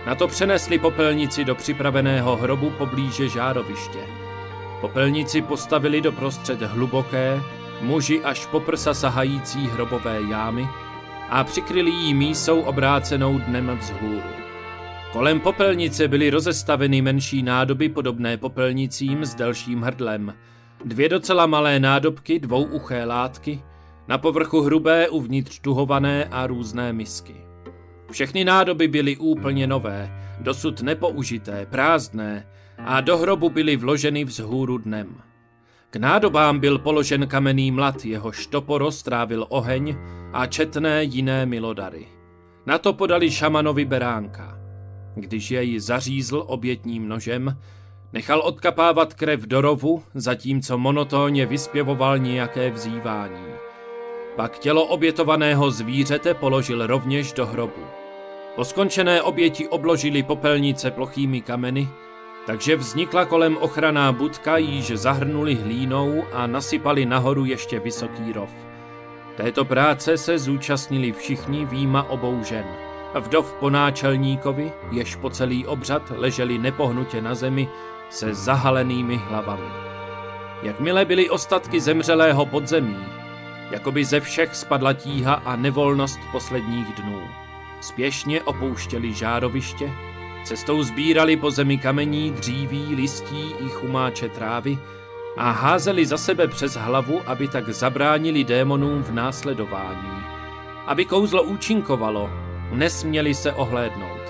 Na 0.07 0.15
to 0.15 0.29
přenesli 0.29 0.79
popelnici 0.79 1.45
do 1.45 1.55
připraveného 1.55 2.37
hrobu 2.37 2.71
poblíže 2.71 3.29
žároviště. 3.29 4.28
Popelnici 4.81 5.43
postavili 5.43 6.01
do 6.01 6.13
prostřed 6.13 6.63
hluboké, 6.63 7.41
muži 7.81 8.21
až 8.25 8.47
po 8.47 8.61
prsa 8.61 8.95
sahající 8.95 9.67
hrobové 9.67 10.21
jámy 10.31 10.69
a 11.29 11.45
přikryli 11.45 11.91
jí 11.91 12.15
mísou 12.15 12.61
obrácenou 12.61 13.39
dnem 13.39 13.79
vzhůru. 13.81 14.23
Kolem 15.13 15.41
popelnice 15.41 16.09
byly 16.09 16.31
rozestaveny 16.31 17.03
menší 17.03 17.43
nádoby 17.43 17.89
podobné 17.89 18.37
popelnicím 18.37 19.25
s 19.25 19.35
delším 19.35 19.83
hrdlem. 19.83 20.35
Dvě 20.85 21.09
docela 21.09 21.47
malé 21.47 21.81
nádobky, 21.81 22.39
dvouuché 22.39 23.05
látky, 23.05 23.63
na 24.09 24.19
povrchu 24.19 24.61
hrubé, 24.61 25.09
uvnitř 25.09 25.59
tuhované 25.59 26.25
a 26.25 26.47
různé 26.47 26.93
misky. 26.93 27.37
Všechny 28.11 28.45
nádoby 28.45 28.89
byly 28.89 29.17
úplně 29.17 29.67
nové, 29.67 30.11
dosud 30.41 30.83
nepoužité, 30.83 31.67
prázdné 31.67 32.47
a 32.79 33.01
do 33.01 33.19
hrobu 33.19 33.51
byly 33.51 33.77
vloženy 33.77 34.25
vzhůru 34.25 34.79
dnem. 34.79 35.23
K 35.91 35.97
nádobám 35.97 36.59
byl 36.61 36.79
položen 36.79 37.27
kamenný 37.27 37.71
mlad, 37.71 38.05
jeho 38.05 38.33
štoporo 38.33 38.93
strávil 38.93 39.47
oheň 39.49 39.97
a 40.33 40.47
četné 40.47 41.05
jiné 41.05 41.47
milodary. 41.47 42.07
Na 42.67 42.79
to 42.79 42.93
podali 42.93 43.31
šamanovi 43.31 43.85
beránka. 43.85 44.59
Když 45.15 45.51
jej 45.51 45.81
zařízl 45.81 46.45
obětním 46.47 47.09
nožem, 47.09 47.57
nechal 48.13 48.41
odkapávat 48.41 49.15
krev 49.15 49.41
do 49.41 49.61
rovu, 49.61 50.03
zatímco 50.15 50.79
monotónně 50.79 51.47
vyspěvoval 51.47 52.19
nějaké 52.19 52.71
vzývání. 52.71 53.47
Pak 54.37 54.59
tělo 54.59 54.85
obětovaného 54.85 55.71
zvířete 55.71 56.35
položil 56.35 56.87
rovněž 56.87 57.33
do 57.33 57.47
hrobu. 57.47 57.83
Po 58.57 58.65
skončené 58.65 59.23
oběti 59.23 59.69
obložili 59.69 60.23
popelnice 60.23 60.91
plochými 60.91 61.41
kameny, 61.41 61.89
takže 62.49 62.77
vznikla 62.77 63.25
kolem 63.25 63.57
ochraná 63.57 64.13
budka, 64.13 64.57
již 64.57 64.91
zahrnuli 64.91 65.55
hlínou 65.55 66.25
a 66.33 66.47
nasypali 66.47 67.07
nahoru 67.07 67.45
ještě 67.45 67.81
vysoký 67.81 68.33
rov. 68.33 68.51
Této 69.37 69.65
práce 69.65 70.19
se 70.19 70.39
zúčastnili 70.39 71.13
všichni 71.13 71.65
výjima 71.65 72.03
obou 72.03 72.45
žen. 72.45 72.65
Vdov 73.21 73.53
po 73.61 73.71
náčelníkovi, 73.71 74.73
jež 74.91 75.17
po 75.17 75.31
celý 75.31 75.67
obřad 75.67 76.13
leželi 76.17 76.59
nepohnutě 76.59 77.23
na 77.23 77.35
zemi 77.35 77.69
se 78.11 78.35
zahalenými 78.35 79.17
hlavami. 79.17 79.69
Jakmile 80.63 81.05
byly 81.05 81.31
ostatky 81.31 81.81
zemřelého 81.81 82.47
podzemí, 82.47 83.07
jakoby 83.71 84.05
ze 84.05 84.21
všech 84.21 84.55
spadla 84.55 84.93
tíha 84.93 85.35
a 85.35 85.57
nevolnost 85.57 86.21
posledních 86.33 86.95
dnů. 86.95 87.23
Spěšně 87.81 88.43
opouštěli 88.43 89.15
žároviště, 89.15 89.93
cestou 90.45 90.83
sbírali 90.83 91.37
po 91.37 91.51
zemi 91.51 91.79
kamení, 91.79 92.31
dříví, 92.31 92.95
listí 92.95 93.53
i 93.67 93.69
chumáče 93.69 94.29
trávy 94.29 94.79
a 95.37 95.51
házeli 95.51 96.07
za 96.07 96.19
sebe 96.19 96.49
přes 96.49 96.75
hlavu, 96.75 97.21
aby 97.27 97.49
tak 97.49 97.69
zabránili 97.69 98.45
démonům 98.45 99.03
v 99.03 99.13
následování. 99.13 100.23
Aby 100.87 101.05
kouzlo 101.05 101.43
účinkovalo, 101.43 102.31
nesměli 102.73 103.35
se 103.35 103.53
ohlédnout. 103.53 104.21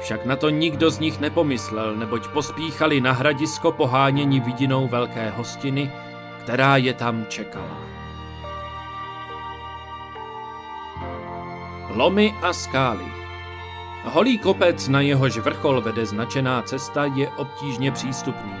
Však 0.00 0.26
na 0.26 0.36
to 0.36 0.50
nikdo 0.50 0.90
z 0.90 0.98
nich 0.98 1.20
nepomyslel, 1.20 1.96
neboť 1.96 2.28
pospíchali 2.28 3.00
na 3.00 3.12
hradisko 3.12 3.72
pohánění 3.72 4.40
vidinou 4.40 4.88
velké 4.88 5.30
hostiny, 5.30 5.92
která 6.42 6.76
je 6.76 6.94
tam 6.94 7.26
čekala. 7.28 7.78
Lomy 11.94 12.34
a 12.42 12.52
skály 12.52 13.21
Holý 14.04 14.38
kopec, 14.38 14.88
na 14.88 15.00
jehož 15.00 15.38
vrchol 15.38 15.80
vede 15.80 16.06
značená 16.06 16.62
cesta, 16.62 17.04
je 17.04 17.28
obtížně 17.28 17.92
přístupný. 17.92 18.52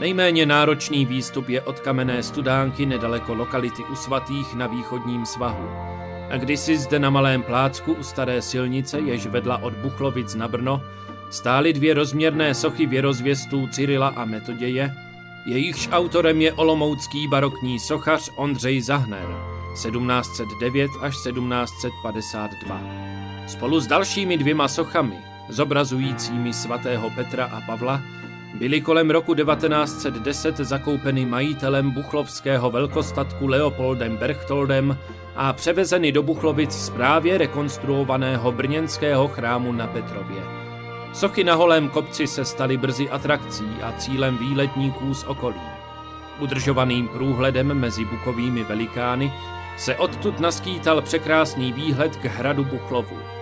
Nejméně 0.00 0.46
náročný 0.46 1.06
výstup 1.06 1.48
je 1.48 1.60
od 1.60 1.80
kamenné 1.80 2.22
studánky 2.22 2.86
nedaleko 2.86 3.34
lokality 3.34 3.84
u 3.84 3.94
svatých 3.94 4.54
na 4.54 4.66
východním 4.66 5.26
svahu. 5.26 5.68
A 6.30 6.36
kdysi 6.36 6.78
zde 6.78 6.98
na 6.98 7.10
malém 7.10 7.42
plácku 7.42 7.92
u 7.92 8.02
staré 8.02 8.42
silnice, 8.42 9.00
jež 9.00 9.26
vedla 9.26 9.62
od 9.62 9.72
Buchlovic 9.72 10.34
na 10.34 10.48
Brno, 10.48 10.82
stály 11.30 11.72
dvě 11.72 11.94
rozměrné 11.94 12.54
sochy 12.54 12.86
věrozvěstů 12.86 13.66
Cyrila 13.66 14.08
a 14.08 14.24
Metoděje, 14.24 14.94
jejichž 15.46 15.88
autorem 15.92 16.40
je 16.40 16.52
olomoucký 16.52 17.28
barokní 17.28 17.80
sochař 17.80 18.30
Ondřej 18.36 18.80
Zahner 18.80 19.26
1709 19.74 20.90
až 21.00 21.14
1752. 21.14 23.19
Spolu 23.50 23.80
s 23.80 23.86
dalšími 23.86 24.36
dvěma 24.38 24.68
sochami, 24.68 25.18
zobrazujícími 25.48 26.52
svatého 26.52 27.10
Petra 27.10 27.44
a 27.44 27.60
Pavla, 27.60 28.02
byly 28.54 28.80
kolem 28.80 29.10
roku 29.10 29.34
1910 29.34 30.56
zakoupeny 30.56 31.26
majitelem 31.26 31.90
buchlovského 31.90 32.70
velkostatku 32.70 33.46
Leopoldem 33.46 34.16
Berchtoldem 34.16 34.98
a 35.36 35.52
převezeny 35.52 36.12
do 36.12 36.22
Buchlovic 36.22 36.72
z 36.72 36.90
právě 36.90 37.38
rekonstruovaného 37.38 38.52
brněnského 38.52 39.28
chrámu 39.28 39.72
na 39.72 39.86
Petrově. 39.86 40.42
Sochy 41.12 41.44
na 41.44 41.54
holém 41.54 41.88
kopci 41.88 42.26
se 42.26 42.44
staly 42.44 42.76
brzy 42.76 43.10
atrakcí 43.10 43.68
a 43.82 43.92
cílem 43.92 44.38
výletníků 44.38 45.14
z 45.14 45.24
okolí. 45.24 45.60
Udržovaným 46.38 47.08
průhledem 47.08 47.74
mezi 47.74 48.04
bukovými 48.04 48.64
velikány 48.64 49.32
se 49.76 49.96
odtud 49.96 50.40
naskýtal 50.40 51.02
překrásný 51.02 51.72
výhled 51.72 52.16
k 52.16 52.24
hradu 52.24 52.64
Buchlovu. 52.64 53.39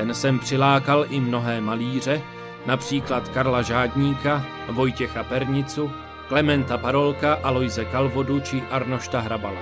Ten 0.00 0.14
sem 0.14 0.38
přilákal 0.38 1.06
i 1.10 1.20
mnohé 1.20 1.60
malíře, 1.60 2.22
například 2.66 3.28
Karla 3.28 3.62
Žádníka, 3.62 4.44
Vojtěcha 4.68 5.24
Pernicu, 5.24 5.90
Klementa 6.28 6.78
Parolka, 6.78 7.38
Aloise 7.42 7.84
Kalvodu 7.84 8.40
či 8.40 8.62
Arnošta 8.70 9.20
Hrabala. 9.20 9.60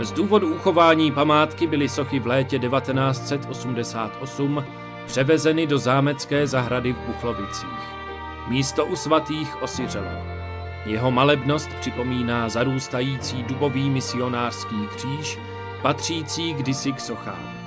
Z 0.00 0.12
důvodu 0.12 0.54
uchování 0.54 1.12
památky 1.12 1.66
byly 1.66 1.88
sochy 1.88 2.18
v 2.18 2.26
létě 2.26 2.58
1988 2.58 4.64
převezeny 5.06 5.66
do 5.66 5.78
zámecké 5.78 6.46
zahrady 6.46 6.92
v 6.92 7.06
Buchlovicích. 7.06 7.94
Místo 8.48 8.86
u 8.86 8.96
svatých 8.96 9.62
osiřelo. 9.62 10.10
Jeho 10.86 11.10
malebnost 11.10 11.70
připomíná 11.80 12.48
zarůstající 12.48 13.42
dubový 13.42 13.90
misionářský 13.90 14.86
kříž, 14.96 15.38
patřící 15.82 16.54
kdysi 16.54 16.92
k 16.92 17.00
sochám. 17.00 17.61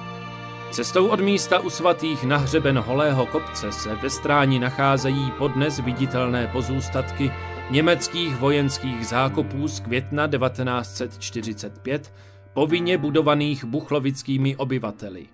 Cestou 0.76 1.08
od 1.08 1.20
místa 1.20 1.60
u 1.60 1.70
svatých 1.70 2.24
na 2.24 2.38
hřeben 2.38 2.80
holého 2.80 3.26
kopce 3.26 3.72
se 3.72 3.96
ve 3.96 4.10
stráni 4.10 4.60
nacházejí 4.60 5.32
podnes 5.38 5.80
viditelné 5.80 6.48
pozůstatky 6.48 7.32
německých 7.70 8.36
vojenských 8.36 9.08
zákopů 9.08 9.68
z 9.68 9.80
května 9.80 10.28
1945, 10.28 12.14
povinně 12.54 12.98
budovaných 12.98 13.66
buchlovickými 13.66 14.56
obyvateli. 14.56 15.28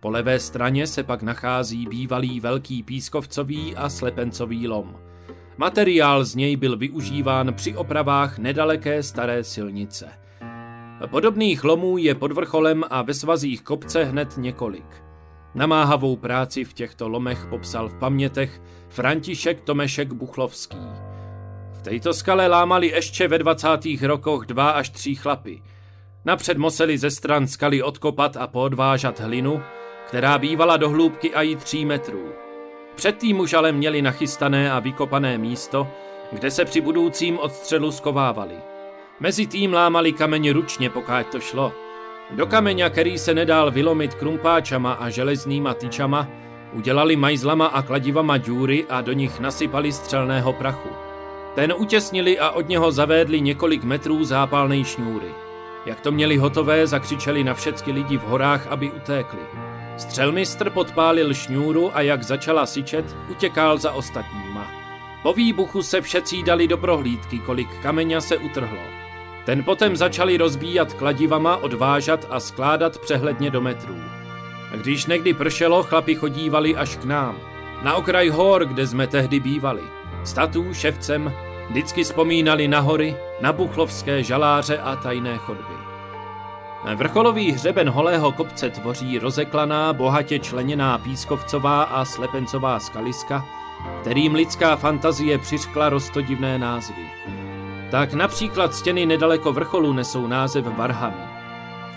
Po 0.00 0.10
levé 0.10 0.38
straně 0.40 0.86
se 0.86 1.02
pak 1.02 1.22
nachází 1.22 1.86
bývalý 1.86 2.40
velký 2.40 2.82
pískovcový 2.82 3.76
a 3.76 3.88
slepencový 3.88 4.68
lom. 4.68 4.96
Materiál 5.56 6.24
z 6.24 6.34
něj 6.34 6.56
byl 6.56 6.76
využíván 6.76 7.54
při 7.54 7.76
opravách 7.76 8.38
nedaleké 8.38 9.02
staré 9.02 9.44
silnice– 9.44 10.08
Podobných 11.06 11.64
lomů 11.64 11.98
je 11.98 12.14
pod 12.14 12.32
vrcholem 12.32 12.84
a 12.90 13.02
ve 13.02 13.14
svazích 13.14 13.62
kopce 13.62 14.04
hned 14.04 14.36
několik. 14.36 15.02
Namáhavou 15.54 16.16
práci 16.16 16.64
v 16.64 16.74
těchto 16.74 17.08
lomech 17.08 17.46
popsal 17.50 17.88
v 17.88 17.94
pamětech 17.94 18.62
František 18.88 19.60
Tomešek 19.60 20.12
Buchlovský. 20.12 20.78
V 21.72 21.82
této 21.82 22.14
skale 22.14 22.46
lámali 22.46 22.86
ještě 22.86 23.28
ve 23.28 23.38
20. 23.38 23.68
rokoch 24.02 24.46
dva 24.46 24.70
až 24.70 24.90
tři 24.90 25.14
chlapy. 25.14 25.62
Napřed 26.24 26.58
museli 26.58 26.98
ze 26.98 27.10
stran 27.10 27.46
skaly 27.46 27.82
odkopat 27.82 28.36
a 28.36 28.46
podvážat 28.46 29.20
hlinu, 29.20 29.62
která 30.06 30.38
bývala 30.38 30.76
do 30.76 30.88
hloubky 30.88 31.28
i 31.34 31.56
tří 31.56 31.84
metrů. 31.84 32.28
Předtím 32.94 33.40
už 33.40 33.52
ale 33.52 33.72
měli 33.72 34.02
nachystané 34.02 34.72
a 34.72 34.80
vykopané 34.80 35.38
místo, 35.38 35.88
kde 36.32 36.50
se 36.50 36.64
při 36.64 36.80
budoucím 36.80 37.38
odstřelu 37.38 37.92
skovávali. 37.92 38.56
Mezi 39.20 39.46
tým 39.46 39.72
lámali 39.72 40.12
kameň 40.12 40.50
ručně, 40.50 40.90
pokud 40.90 41.26
to 41.32 41.40
šlo. 41.40 41.72
Do 42.30 42.46
kameňa, 42.46 42.90
který 42.90 43.18
se 43.18 43.34
nedál 43.34 43.70
vylomit 43.70 44.14
krumpáčama 44.14 44.92
a 44.92 45.10
železnýma 45.10 45.74
tyčama, 45.74 46.28
udělali 46.72 47.16
majzlama 47.16 47.66
a 47.66 47.82
kladivama 47.82 48.38
džůry 48.38 48.86
a 48.88 49.00
do 49.00 49.12
nich 49.12 49.40
nasypali 49.40 49.92
střelného 49.92 50.52
prachu. 50.52 50.88
Ten 51.54 51.74
utěsnili 51.76 52.38
a 52.38 52.50
od 52.50 52.68
něho 52.68 52.92
zavédli 52.92 53.40
několik 53.40 53.84
metrů 53.84 54.24
zápalnej 54.24 54.84
šňůry. 54.84 55.34
Jak 55.86 56.00
to 56.00 56.12
měli 56.12 56.36
hotové, 56.36 56.86
zakřičeli 56.86 57.44
na 57.44 57.54
všecky 57.54 57.92
lidi 57.92 58.18
v 58.18 58.22
horách, 58.22 58.66
aby 58.66 58.90
utékli. 58.90 59.40
Střelmistr 59.96 60.70
podpálil 60.70 61.34
šňůru 61.34 61.96
a 61.96 62.00
jak 62.00 62.22
začala 62.22 62.66
syčet, 62.66 63.16
utěkal 63.30 63.78
za 63.78 63.92
ostatníma. 63.92 64.70
Po 65.22 65.32
výbuchu 65.32 65.82
se 65.82 66.00
všetci 66.00 66.42
dali 66.42 66.68
do 66.68 66.78
prohlídky, 66.78 67.38
kolik 67.38 67.68
kameňa 67.82 68.20
se 68.20 68.36
utrhlo. 68.36 68.95
Ten 69.46 69.64
potom 69.64 69.96
začali 69.96 70.36
rozbíjat 70.36 70.92
kladivama, 70.92 71.56
odvážat 71.56 72.26
a 72.30 72.40
skládat 72.40 72.98
přehledně 72.98 73.50
do 73.50 73.60
metrů. 73.60 73.96
A 74.72 74.76
když 74.76 75.06
někdy 75.06 75.34
pršelo, 75.34 75.82
chlapi 75.82 76.14
chodívali 76.14 76.76
až 76.76 76.96
k 76.96 77.04
nám. 77.04 77.38
Na 77.82 77.94
okraj 77.94 78.28
hor, 78.28 78.64
kde 78.64 78.86
jsme 78.86 79.06
tehdy 79.06 79.40
bývali. 79.40 79.82
Statů, 80.24 80.74
ševcem, 80.74 81.32
vždycky 81.68 82.04
vzpomínali 82.04 82.68
na 82.68 82.80
hory, 82.80 83.16
na 83.40 83.52
buchlovské 83.52 84.22
žaláře 84.22 84.78
a 84.78 84.96
tajné 84.96 85.38
chodby. 85.38 85.74
Vrcholový 86.94 87.52
hřeben 87.52 87.90
holého 87.90 88.32
kopce 88.32 88.70
tvoří 88.70 89.18
rozeklaná, 89.18 89.92
bohatě 89.92 90.38
členěná 90.38 90.98
pískovcová 90.98 91.82
a 91.82 92.04
slepencová 92.04 92.80
skaliska, 92.80 93.44
kterým 94.00 94.34
lidská 94.34 94.76
fantazie 94.76 95.38
přiškla 95.38 95.88
rostodivné 95.88 96.58
názvy. 96.58 97.06
Tak 97.90 98.14
například 98.14 98.74
stěny 98.74 99.06
nedaleko 99.06 99.52
vrcholu 99.52 99.92
nesou 99.92 100.26
název 100.26 100.64
Varhany. 100.76 101.36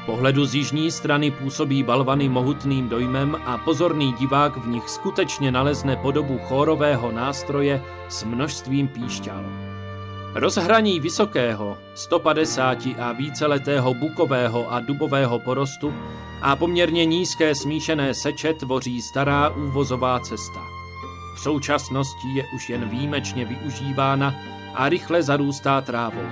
V 0.02 0.06
pohledu 0.06 0.46
z 0.46 0.56
jižní 0.56 0.92
strany 0.92 1.32
působí 1.32 1.84
balvany 1.84 2.30
mohutným 2.30 2.90
dojmem 2.90 3.38
a 3.46 3.58
pozorný 3.58 4.14
divák 4.14 4.58
v 4.58 4.68
nich 4.68 4.90
skutečně 4.90 5.52
nalezne 5.52 5.96
podobu 5.96 6.38
chórového 6.38 7.12
nástroje 7.12 7.84
s 8.10 8.24
množstvím 8.24 8.88
píšťal. 8.88 9.44
Rozhraní 10.34 11.00
vysokého, 11.00 11.78
150 11.96 12.78
a 13.00 13.12
víceletého 13.12 13.94
bukového 13.94 14.74
a 14.74 14.80
dubového 14.80 15.40
porostu 15.40 15.94
a 16.42 16.56
poměrně 16.56 17.06
nízké 17.06 17.56
smíšené 17.56 18.14
seče 18.14 18.54
tvoří 18.54 19.02
stará 19.02 19.50
úvozová 19.50 20.20
cesta. 20.20 20.60
V 21.36 21.40
současnosti 21.40 22.28
je 22.36 22.44
už 22.56 22.70
jen 22.70 22.90
výjimečně 22.90 23.46
využívána 23.46 24.36
a 24.76 24.90
rychle 24.90 25.24
zarůstá 25.24 25.82
trávou. 25.82 26.30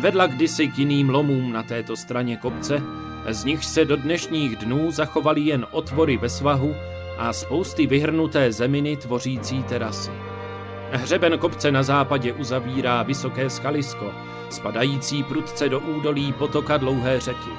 Vedla 0.00 0.26
kdysi 0.26 0.68
k 0.68 0.78
jiným 0.78 1.10
lomům 1.10 1.52
na 1.52 1.62
této 1.62 1.96
straně 1.96 2.36
kopce, 2.36 2.82
z 3.28 3.44
nich 3.44 3.64
se 3.64 3.84
do 3.84 3.96
dnešních 3.96 4.56
dnů 4.56 4.90
zachovaly 4.90 5.40
jen 5.40 5.66
otvory 5.70 6.16
ve 6.16 6.28
svahu 6.28 6.74
a 7.18 7.32
spousty 7.32 7.86
vyhrnuté 7.86 8.52
zeminy 8.52 8.96
tvořící 8.96 9.62
terasy. 9.62 10.10
Hřeben 10.92 11.38
kopce 11.38 11.72
na 11.72 11.82
západě 11.82 12.32
uzavírá 12.32 13.02
vysoké 13.02 13.50
skalisko, 13.50 14.12
spadající 14.50 15.22
prudce 15.22 15.68
do 15.68 15.80
údolí 15.80 16.32
potoka 16.32 16.76
dlouhé 16.76 17.20
řeky. 17.20 17.50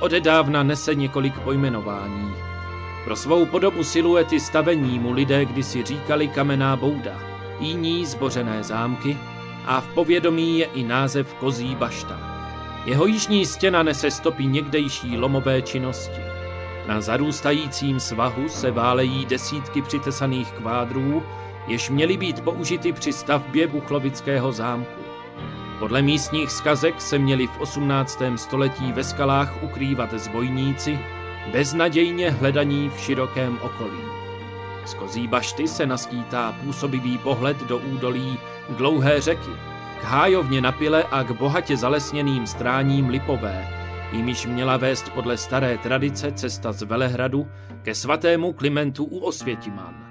Odedávna 0.00 0.62
nese 0.62 0.94
několik 0.94 1.38
pojmenování. 1.38 2.34
Pro 3.04 3.16
svou 3.16 3.46
podobu 3.46 3.84
siluety 3.84 4.40
stavení 4.40 4.98
mu 4.98 5.12
lidé 5.12 5.44
kdysi 5.44 5.82
říkali 5.84 6.28
kamenná 6.28 6.76
bouda, 6.76 7.35
jiní 7.60 8.06
zbořené 8.06 8.62
zámky 8.62 9.18
a 9.66 9.80
v 9.80 9.88
povědomí 9.88 10.58
je 10.58 10.66
i 10.66 10.82
název 10.82 11.34
Kozí 11.34 11.74
bašta. 11.74 12.20
Jeho 12.86 13.06
jižní 13.06 13.46
stěna 13.46 13.82
nese 13.82 14.10
stopy 14.10 14.46
někdejší 14.46 15.18
lomové 15.18 15.62
činnosti. 15.62 16.20
Na 16.86 17.00
zarůstajícím 17.00 18.00
svahu 18.00 18.48
se 18.48 18.70
válejí 18.70 19.26
desítky 19.26 19.82
přitesaných 19.82 20.52
kvádrů, 20.52 21.22
jež 21.66 21.90
měly 21.90 22.16
být 22.16 22.40
použity 22.40 22.92
při 22.92 23.12
stavbě 23.12 23.66
Buchlovického 23.66 24.52
zámku. 24.52 25.00
Podle 25.78 26.02
místních 26.02 26.50
skazek 26.50 27.00
se 27.00 27.18
měli 27.18 27.46
v 27.46 27.60
18. 27.60 28.22
století 28.36 28.92
ve 28.92 29.04
skalách 29.04 29.62
ukrývat 29.62 30.14
zbojníci, 30.14 30.98
beznadějně 31.52 32.30
hledaní 32.30 32.90
v 32.90 33.00
širokém 33.00 33.58
okolí. 33.62 34.25
Z 34.86 34.94
kozí 34.94 35.26
bašty 35.26 35.68
se 35.68 35.86
naskýtá 35.86 36.52
působivý 36.64 37.18
pohled 37.18 37.56
do 37.56 37.78
údolí 37.78 38.38
dlouhé 38.76 39.20
řeky, 39.20 39.50
k 40.00 40.04
hájovně 40.04 40.60
na 40.60 40.72
pile 40.72 41.04
a 41.04 41.22
k 41.22 41.30
bohatě 41.30 41.76
zalesněným 41.76 42.46
stráním 42.46 43.08
Lipové, 43.08 43.68
jimiž 44.12 44.46
měla 44.46 44.76
vést 44.76 45.10
podle 45.10 45.36
staré 45.36 45.78
tradice 45.78 46.32
cesta 46.32 46.72
z 46.72 46.82
Velehradu 46.82 47.46
ke 47.82 47.94
svatému 47.94 48.52
Klimentu 48.52 49.04
u 49.04 49.18
Osvětiman. 49.18 50.06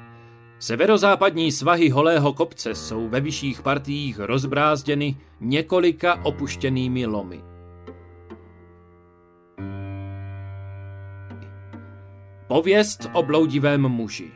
Severozápadní 0.60 1.52
svahy 1.52 1.90
holého 1.90 2.34
kopce 2.34 2.76
jsou 2.76 3.10
ve 3.10 3.22
vyšších 3.22 3.62
partiích 3.62 4.20
rozbrázděny 4.20 5.16
několika 5.40 6.26
opuštěnými 6.26 7.06
lomy. 7.06 7.44
Pověst 12.48 13.10
o 13.14 13.24
bloudivém 13.24 13.82
muži 13.82 14.32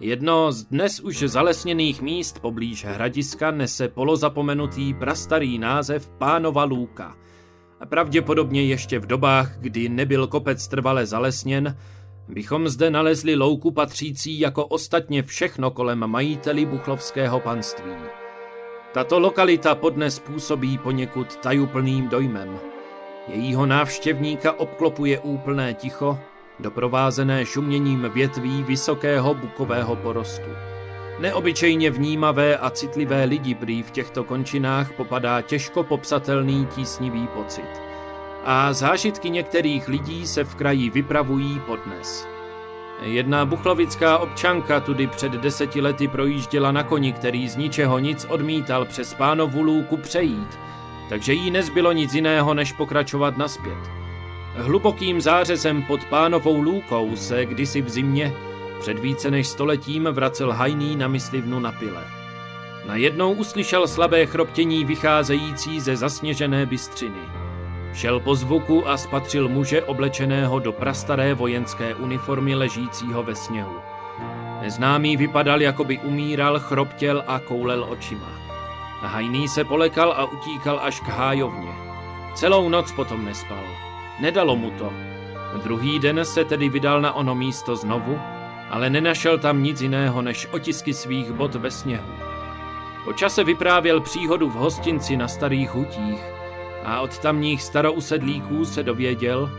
Jedno 0.00 0.52
z 0.52 0.64
dnes 0.64 1.00
už 1.00 1.18
zalesněných 1.18 2.02
míst 2.02 2.40
poblíž 2.40 2.84
hradiska 2.84 3.50
nese 3.50 3.88
polozapomenutý 3.88 4.94
prastarý 4.94 5.58
název 5.58 6.10
Pánova 6.18 6.64
Lůka. 6.64 7.16
Pravděpodobně 7.88 8.64
ještě 8.64 8.98
v 8.98 9.06
dobách, 9.06 9.58
kdy 9.58 9.88
nebyl 9.88 10.26
kopec 10.26 10.68
trvale 10.68 11.06
zalesněn, 11.06 11.76
bychom 12.28 12.68
zde 12.68 12.90
nalezli 12.90 13.36
louku 13.36 13.70
patřící 13.70 14.40
jako 14.40 14.66
ostatně 14.66 15.22
všechno 15.22 15.70
kolem 15.70 16.06
majiteli 16.06 16.66
buchlovského 16.66 17.40
panství. 17.40 17.92
Tato 18.94 19.20
lokalita 19.20 19.74
podnes 19.74 20.18
působí 20.18 20.78
poněkud 20.78 21.36
tajuplným 21.36 22.08
dojmem. 22.08 22.58
Jejího 23.28 23.66
návštěvníka 23.66 24.52
obklopuje 24.52 25.18
úplné 25.18 25.74
ticho, 25.74 26.18
doprovázené 26.60 27.46
šuměním 27.46 28.10
větví 28.14 28.62
vysokého 28.62 29.34
bukového 29.34 29.96
porostu. 29.96 30.50
Neobyčejně 31.18 31.90
vnímavé 31.90 32.58
a 32.58 32.70
citlivé 32.70 33.24
lidi 33.24 33.54
prý 33.54 33.82
v 33.82 33.90
těchto 33.90 34.24
končinách 34.24 34.92
popadá 34.92 35.40
těžko 35.42 35.82
popsatelný 35.82 36.66
tísnivý 36.66 37.26
pocit 37.26 37.88
a 38.44 38.72
zážitky 38.72 39.30
některých 39.30 39.88
lidí 39.88 40.26
se 40.26 40.44
v 40.44 40.54
kraji 40.54 40.90
vypravují 40.90 41.60
podnes. 41.66 42.28
Jedna 43.02 43.44
buchlovická 43.44 44.18
občanka 44.18 44.80
tudy 44.80 45.06
před 45.06 45.32
deseti 45.32 45.80
lety 45.80 46.08
projížděla 46.08 46.72
na 46.72 46.82
koni, 46.82 47.12
který 47.12 47.48
z 47.48 47.56
ničeho 47.56 47.98
nic 47.98 48.26
odmítal 48.28 48.84
přes 48.84 49.14
pánovu 49.14 49.62
lůku 49.62 49.96
přejít, 49.96 50.58
takže 51.08 51.32
jí 51.32 51.50
nezbylo 51.50 51.92
nic 51.92 52.14
jiného, 52.14 52.54
než 52.54 52.72
pokračovat 52.72 53.36
naspět. 53.36 53.97
Hlubokým 54.58 55.20
zářezem 55.20 55.82
pod 55.82 56.04
pánovou 56.04 56.60
lůkou 56.60 57.16
se 57.16 57.46
kdysi 57.46 57.82
v 57.82 57.88
zimě 57.88 58.32
před 58.80 58.98
více 58.98 59.30
než 59.30 59.46
stoletím 59.46 60.04
vracel 60.04 60.52
hajný 60.52 60.96
na 60.96 61.08
myslivnu 61.08 61.60
na 61.60 61.72
pile. 61.72 62.04
Najednou 62.86 63.32
uslyšel 63.32 63.86
slabé 63.86 64.26
chroptění 64.26 64.84
vycházející 64.84 65.80
ze 65.80 65.96
zasněžené 65.96 66.66
bystřiny. 66.66 67.20
Šel 67.94 68.20
po 68.20 68.34
zvuku 68.34 68.88
a 68.88 68.96
spatřil 68.96 69.48
muže 69.48 69.82
oblečeného 69.82 70.58
do 70.58 70.72
prastaré 70.72 71.34
vojenské 71.34 71.94
uniformy 71.94 72.54
ležícího 72.54 73.22
ve 73.22 73.34
sněhu. 73.34 73.76
Neznámý 74.60 75.16
vypadal, 75.16 75.62
jako 75.62 75.84
by 75.84 75.98
umíral, 75.98 76.58
chroptěl 76.58 77.24
a 77.26 77.38
koulel 77.38 77.86
očima. 77.88 78.28
Hajný 79.00 79.48
se 79.48 79.64
polekal 79.64 80.12
a 80.12 80.24
utíkal 80.24 80.80
až 80.82 81.00
k 81.00 81.08
hájovně. 81.08 81.72
Celou 82.34 82.68
noc 82.68 82.92
potom 82.92 83.24
nespal. 83.24 83.87
Nedalo 84.20 84.56
mu 84.56 84.70
to. 84.70 84.92
Druhý 85.64 85.98
den 85.98 86.20
se 86.24 86.44
tedy 86.44 86.68
vydal 86.68 87.00
na 87.00 87.12
ono 87.12 87.34
místo 87.34 87.76
znovu, 87.76 88.18
ale 88.70 88.90
nenašel 88.90 89.38
tam 89.38 89.62
nic 89.62 89.80
jiného 89.80 90.22
než 90.22 90.48
otisky 90.52 90.94
svých 90.94 91.32
bot 91.32 91.54
ve 91.54 91.70
sněhu. 91.70 92.12
Po 93.04 93.12
čase 93.12 93.44
vyprávěl 93.44 94.00
příhodu 94.00 94.48
v 94.48 94.54
hostinci 94.54 95.16
na 95.16 95.28
starých 95.28 95.70
hutích, 95.70 96.20
a 96.84 97.00
od 97.00 97.18
tamních 97.18 97.62
starousedlíků 97.62 98.64
se 98.64 98.82
dověděl, 98.82 99.50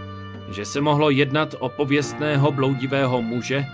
že 0.50 0.66
se 0.66 0.82
mohlo 0.82 1.10
jednat 1.10 1.56
o 1.60 1.70
pověstného 1.70 2.52
bloudivého 2.52 3.22
muže, 3.22 3.66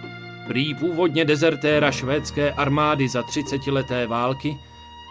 prý 0.48 0.76
původně 0.76 1.26
dezertéra 1.26 1.92
švédské 1.92 2.52
armády 2.52 3.08
za 3.08 3.24
třicetileté 3.24 4.08
války, 4.08 4.58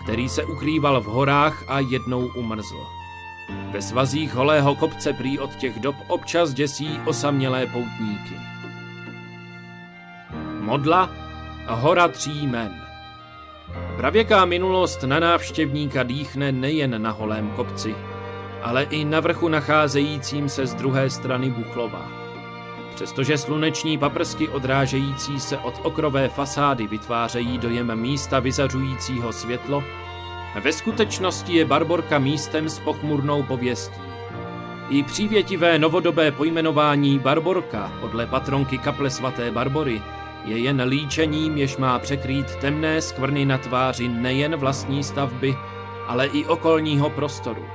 který 0.05 0.29
se 0.29 0.45
ukrýval 0.45 1.01
v 1.01 1.05
horách 1.05 1.65
a 1.69 1.81
jednou 1.81 2.27
umrzl. 2.27 3.04
Ve 3.48 3.83
svazích 3.83 4.35
holého 4.35 4.74
kopce 4.74 5.12
prý 5.12 5.38
od 5.38 5.57
těch 5.57 5.80
dob 5.80 5.96
občas 6.09 6.54
děsí 6.54 7.00
osamělé 7.07 7.66
poutníky. 7.66 8.35
Modla 10.61 11.11
a 11.66 11.74
hora 11.74 12.09
tří 12.09 12.46
men. 12.46 12.85
Pravěká 13.96 14.44
minulost 14.44 15.02
na 15.02 15.20
návštěvníka 15.20 16.02
dýchne 16.02 16.52
nejen 16.52 17.02
na 17.02 17.11
holém 17.11 17.50
kopci, 17.50 17.94
ale 18.62 18.83
i 18.83 19.04
na 19.04 19.20
vrchu 19.20 19.48
nacházejícím 19.48 20.48
se 20.48 20.66
z 20.66 20.74
druhé 20.74 21.11
strany 21.11 21.50
Buchlova. 21.50 22.24
Přestože 22.94 23.38
sluneční 23.38 23.98
paprsky 23.98 24.48
odrážející 24.48 25.40
se 25.40 25.59
od 25.59 25.74
okrové 25.83 26.28
fasády 26.28 26.87
vytvářejí 26.87 27.59
dojem 27.59 27.96
místa 27.96 28.40
vyzařujícího 28.40 29.33
světlo, 29.33 29.85
ve 30.61 30.73
skutečnosti 30.73 31.53
je 31.53 31.64
Barborka 31.64 32.19
místem 32.19 32.69
s 32.69 32.79
pochmurnou 32.79 33.43
pověstí. 33.43 34.01
I 34.88 35.03
přívětivé 35.03 35.79
novodobé 35.79 36.31
pojmenování 36.31 37.19
Barborka 37.19 37.93
podle 38.01 38.27
patronky 38.27 38.79
kaple 38.79 39.11
svaté 39.11 39.51
Barbory 39.51 40.03
je 40.45 40.59
jen 40.59 40.83
líčením, 40.83 41.59
jež 41.59 41.77
má 41.77 41.99
překrýt 41.99 42.57
temné 42.57 43.01
skvrny 43.01 43.45
na 43.45 43.59
tváři 43.59 44.09
nejen 44.09 44.57
vlastní 44.57 45.05
stavby, 45.05 45.57
ale 46.07 46.27
i 46.27 46.45
okolního 46.45 47.11
prostoru. 47.11 47.67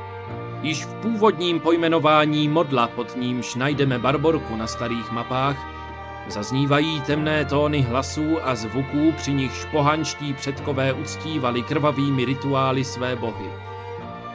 Již 0.61 0.85
v 0.85 0.93
původním 0.93 1.59
pojmenování 1.59 2.47
modla, 2.47 2.87
pod 2.87 3.17
nímž 3.17 3.55
najdeme 3.55 3.99
Barborku 3.99 4.55
na 4.55 4.67
starých 4.67 5.11
mapách, 5.11 5.78
zaznívají 6.31 7.01
temné 7.01 7.45
tóny 7.45 7.81
hlasů 7.81 8.37
a 8.43 8.55
zvuků, 8.55 9.11
při 9.17 9.33
nichž 9.33 9.65
pohanští 9.65 10.33
předkové 10.33 10.93
uctívali 10.93 11.63
krvavými 11.63 12.25
rituály 12.25 12.83
své 12.83 13.15
bohy. 13.15 13.49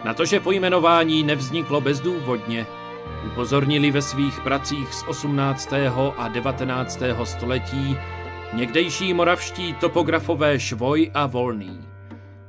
Na 0.05 0.15
to, 0.15 0.25
že 0.25 0.41
pojmenování 0.41 1.23
nevzniklo 1.23 1.81
bezdůvodně, 1.81 2.67
upozornili 3.27 3.91
ve 3.91 4.03
svých 4.03 4.41
pracích 4.41 4.95
z 4.95 5.05
18. 5.09 5.73
a 6.17 6.29
19. 6.29 7.01
století 7.25 7.97
někdejší 8.53 9.15
moravští 9.15 9.75
topografové 9.75 10.61
Švoj 10.61 11.11
a 11.15 11.27
Volný. 11.27 11.81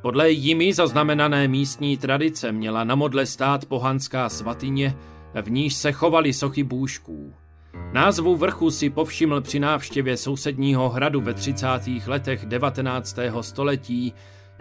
Podle 0.01 0.31
jimi 0.31 0.73
zaznamenané 0.73 1.47
místní 1.47 1.97
tradice 1.97 2.51
měla 2.51 2.83
na 2.83 2.95
modle 2.95 3.25
stát 3.25 3.65
pohanská 3.65 4.29
svatyně, 4.29 4.95
v 5.41 5.51
níž 5.51 5.73
se 5.75 5.91
chovaly 5.91 6.33
sochy 6.33 6.63
bůžků. 6.63 7.33
Názvu 7.93 8.35
vrchu 8.35 8.71
si 8.71 8.89
povšiml 8.89 9.41
při 9.41 9.59
návštěvě 9.59 10.17
sousedního 10.17 10.89
hradu 10.89 11.21
ve 11.21 11.33
30. 11.33 11.67
letech 12.07 12.45
19. 12.45 13.19
století 13.41 14.13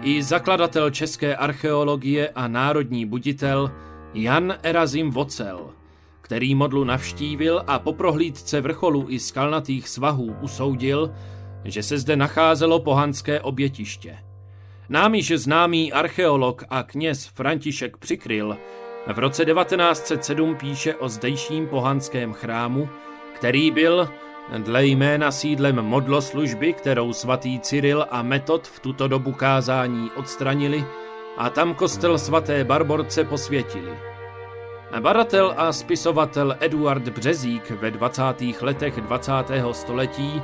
i 0.03 0.23
zakladatel 0.23 0.91
české 0.91 1.37
archeologie 1.37 2.29
a 2.29 2.49
národní 2.49 3.07
buditel 3.07 3.71
Jan 4.15 4.55
Erazim 4.63 5.11
Vocel, 5.11 5.71
který 6.21 6.55
modlu 6.55 6.85
navštívil 6.85 7.65
a 7.67 7.79
po 7.79 7.93
prohlídce 7.93 8.61
vrcholu 8.61 9.07
i 9.09 9.19
skalnatých 9.19 9.89
svahů 9.89 10.37
usoudil, 10.41 11.11
že 11.65 11.83
se 11.83 11.99
zde 11.99 12.17
nacházelo 12.17 12.81
pohanské 12.81 13.41
obětiště. 13.41 14.19
Nám 14.89 15.15
již 15.15 15.33
známý 15.37 15.93
archeolog 15.93 16.65
a 16.71 16.83
kněz 16.83 17.27
František 17.27 17.97
Přikryl 17.97 18.57
v 19.13 19.19
roce 19.19 19.45
1907 19.45 20.57
píše 20.57 20.95
o 20.95 21.09
zdejším 21.09 21.67
pohanském 21.67 22.33
chrámu, 22.33 22.89
který 23.35 23.71
byl 23.71 24.09
Dle 24.59 24.87
jména 24.87 25.31
sídlem 25.31 25.83
modloslužby, 25.83 26.73
kterou 26.73 27.13
svatý 27.13 27.61
Cyril 27.61 28.07
a 28.11 28.23
Metod 28.23 28.69
v 28.69 28.81
tuto 28.81 29.09
dobu 29.09 29.33
kázání 29.33 30.11
odstranili, 30.17 30.85
a 31.37 31.51
tam 31.51 31.75
kostel 31.75 32.19
svaté 32.19 32.65
Barborce 32.65 33.25
posvětili. 33.25 33.99
Baratel 35.01 35.55
a 35.57 35.73
spisovatel 35.73 36.57
Eduard 36.61 37.09
Březík 37.09 37.71
ve 37.71 37.91
20. 37.91 38.23
letech 38.61 39.01
20. 39.01 39.33
století 39.73 40.43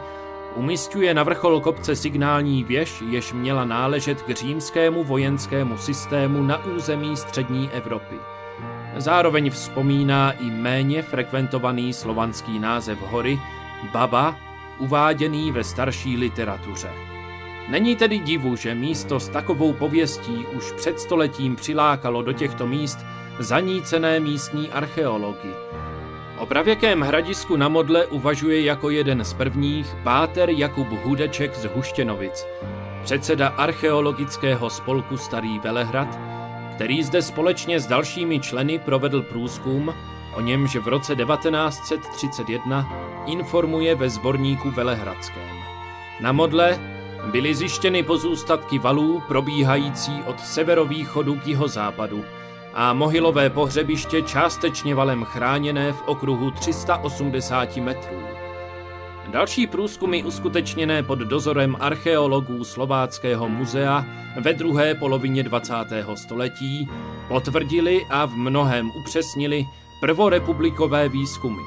umistuje 0.57 1.15
na 1.15 1.23
vrchol 1.23 1.61
kopce 1.61 1.97
signální 1.97 2.65
věž, 2.65 3.03
jež 3.09 3.33
měla 3.33 3.65
náležet 3.65 4.23
k 4.23 4.31
římskému 4.31 5.05
vojenskému 5.05 5.79
systému 5.79 6.43
na 6.43 6.65
území 6.65 7.17
střední 7.17 7.71
Evropy. 7.73 8.17
Zároveň 8.97 9.51
vzpomíná 9.51 10.33
i 10.33 10.51
méně 10.51 11.03
frekventovaný 11.03 11.93
slovanský 11.93 12.59
název 12.59 12.99
hory 13.01 13.39
Baba, 13.93 14.37
uváděný 14.79 15.53
ve 15.53 15.65
starší 15.65 16.17
literatuře. 16.17 16.91
Není 17.69 17.97
tedy 17.97 18.19
divu, 18.19 18.57
že 18.57 18.75
místo 18.75 19.21
s 19.21 19.29
takovou 19.29 19.73
pověstí 19.73 20.47
už 20.57 20.73
před 20.73 21.01
stoletím 21.01 21.57
přilákalo 21.57 22.23
do 22.23 22.33
těchto 22.33 22.67
míst 22.67 22.99
zanícené 23.39 24.21
místní 24.21 24.71
archeology. 24.71 25.51
O 26.39 26.47
pravěkém 26.47 27.01
hradisku 27.01 27.57
na 27.57 27.69
Modle 27.69 28.07
uvažuje 28.07 28.63
jako 28.63 28.91
jeden 28.91 29.25
z 29.25 29.35
prvních 29.35 29.87
páter 30.03 30.51
Jakub 30.51 30.89
Hudeček 31.05 31.55
z 31.55 31.65
Huštěnovic, 31.65 32.47
předseda 33.05 33.49
archeologického 33.49 34.71
spolku 34.71 35.17
Starý 35.17 35.59
Velehrad, 35.59 36.19
který 36.81 37.03
zde 37.03 37.23
společně 37.23 37.81
s 37.81 37.87
dalšími 37.87 38.41
členy 38.41 38.79
provedl 38.79 39.23
průzkum, 39.23 39.95
o 40.35 40.41
němž 40.41 40.77
v 40.77 40.89
roce 40.89 41.17
1931 41.17 42.93
informuje 43.27 43.95
ve 43.95 44.11
sborníku 44.11 44.71
Velehradském. 44.71 45.57
Na 46.21 46.33
Modle 46.33 46.79
byly 47.31 47.55
zjištěny 47.55 48.03
pozůstatky 48.03 48.79
valů 48.79 49.23
probíhající 49.29 50.23
od 50.27 50.41
severovýchodu 50.41 51.35
k 51.35 51.47
jihozápadu 51.47 52.25
a 52.75 52.93
mohylové 52.93 53.51
pohřebiště 53.51 54.23
částečně 54.23 54.95
valem 54.95 55.25
chráněné 55.25 55.93
v 55.93 56.03
okruhu 56.07 56.51
380 56.51 57.77
metrů. 57.77 58.40
Další 59.31 59.67
průzkumy 59.67 60.23
uskutečněné 60.23 61.03
pod 61.03 61.19
dozorem 61.19 61.77
archeologů 61.81 62.65
Slováckého 62.65 63.49
muzea 63.49 64.07
ve 64.41 64.53
druhé 64.53 64.95
polovině 64.95 65.43
20. 65.43 65.75
století 66.15 66.89
potvrdili 67.29 68.07
a 68.11 68.27
v 68.27 68.35
mnohem 68.35 68.91
upřesnili 68.91 69.67
prvorepublikové 70.01 71.09
výzkumy. 71.09 71.63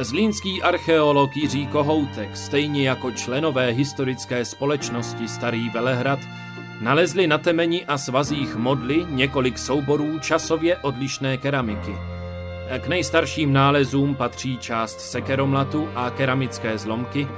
Zlínský 0.00 0.62
archeolog 0.62 1.36
Jiří 1.36 1.66
Kohoutek, 1.66 2.36
stejně 2.36 2.88
jako 2.88 3.10
členové 3.10 3.70
historické 3.70 4.44
společnosti 4.44 5.28
Starý 5.28 5.70
Velehrad, 5.70 6.18
nalezli 6.80 7.26
na 7.26 7.38
temeni 7.38 7.86
a 7.86 7.98
svazích 7.98 8.56
modly 8.56 9.06
několik 9.08 9.58
souborů 9.58 10.18
časově 10.18 10.76
odlišné 10.76 11.36
keramiky. 11.36 12.15
K 12.78 12.86
nejstarším 12.86 13.52
nálezům 13.52 14.14
patří 14.14 14.58
část 14.58 15.00
sekeromlatu 15.00 15.88
a 15.94 16.10
keramické 16.10 16.78
zlomky, 16.78 17.28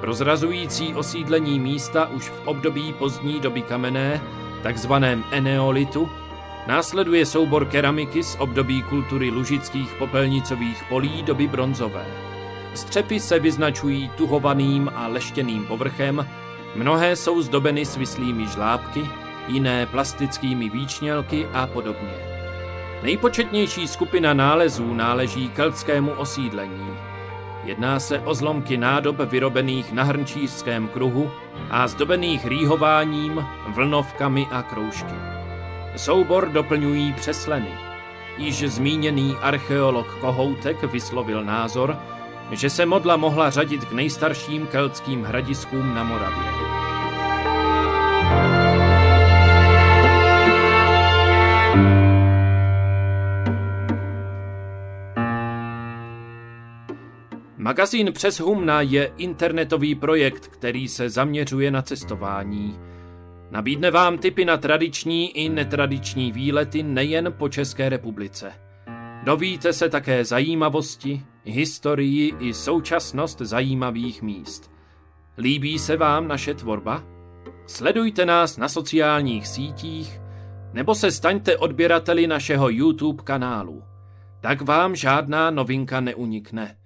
prozrazující 0.00 0.94
osídlení 0.94 1.60
místa 1.60 2.08
už 2.08 2.28
v 2.28 2.46
období 2.46 2.92
pozdní 2.92 3.40
doby 3.40 3.62
kamenné, 3.62 4.20
takzvaném 4.62 5.24
eneolitu, 5.30 6.10
Následuje 6.66 7.26
soubor 7.26 7.66
keramiky 7.66 8.22
z 8.22 8.36
období 8.38 8.82
kultury 8.82 9.30
lužických 9.30 9.94
popelnicových 9.98 10.84
polí 10.88 11.22
doby 11.22 11.48
bronzové. 11.48 12.06
Střepy 12.74 13.20
se 13.20 13.38
vyznačují 13.38 14.08
tuhovaným 14.08 14.90
a 14.94 15.06
leštěným 15.06 15.66
povrchem, 15.66 16.28
mnohé 16.74 17.16
jsou 17.16 17.42
zdobeny 17.42 17.86
svislými 17.86 18.46
žlábky, 18.46 19.00
jiné 19.48 19.86
plastickými 19.86 20.68
výčnělky 20.68 21.46
a 21.52 21.66
podobně. 21.66 22.31
Nejpočetnější 23.02 23.88
skupina 23.88 24.34
nálezů 24.34 24.94
náleží 24.94 25.48
keltskému 25.48 26.10
osídlení. 26.10 26.96
Jedná 27.64 28.00
se 28.00 28.20
o 28.20 28.34
zlomky 28.34 28.76
nádob 28.76 29.16
vyrobených 29.16 29.92
na 29.92 30.02
hrnčířském 30.02 30.88
kruhu 30.88 31.30
a 31.70 31.88
zdobených 31.88 32.46
rýhováním, 32.46 33.46
vlnovkami 33.68 34.46
a 34.50 34.62
kroužky. 34.62 35.14
Soubor 35.96 36.48
doplňují 36.48 37.12
přesleny. 37.12 37.70
Již 38.38 38.58
zmíněný 38.60 39.36
archeolog 39.40 40.18
Kohoutek 40.20 40.82
vyslovil 40.82 41.44
názor, 41.44 41.98
že 42.50 42.70
se 42.70 42.86
modla 42.86 43.16
mohla 43.16 43.50
řadit 43.50 43.84
k 43.84 43.92
nejstarším 43.92 44.66
keltským 44.66 45.24
hradiskům 45.24 45.94
na 45.94 46.04
Moravě. 46.04 46.91
Magazín 57.72 58.12
Přes 58.12 58.40
Humna 58.40 58.80
je 58.80 59.12
internetový 59.16 59.94
projekt, 59.94 60.48
který 60.48 60.88
se 60.88 61.10
zaměřuje 61.10 61.70
na 61.70 61.82
cestování. 61.82 62.78
Nabídne 63.50 63.90
vám 63.90 64.18
tipy 64.18 64.44
na 64.44 64.56
tradiční 64.56 65.36
i 65.36 65.48
netradiční 65.48 66.32
výlety 66.32 66.82
nejen 66.82 67.34
po 67.38 67.48
České 67.48 67.88
republice. 67.88 68.52
Dovíte 69.24 69.72
se 69.72 69.88
také 69.88 70.24
zajímavosti, 70.24 71.22
historii 71.44 72.34
i 72.40 72.54
současnost 72.54 73.38
zajímavých 73.38 74.22
míst. 74.22 74.70
Líbí 75.38 75.78
se 75.78 75.96
vám 75.96 76.28
naše 76.28 76.54
tvorba? 76.54 77.04
Sledujte 77.66 78.26
nás 78.26 78.56
na 78.56 78.68
sociálních 78.68 79.46
sítích 79.46 80.20
nebo 80.72 80.94
se 80.94 81.10
staňte 81.10 81.56
odběrateli 81.56 82.26
našeho 82.26 82.68
YouTube 82.68 83.22
kanálu. 83.22 83.82
Tak 84.40 84.62
vám 84.62 84.96
žádná 84.96 85.50
novinka 85.50 86.00
neunikne. 86.00 86.76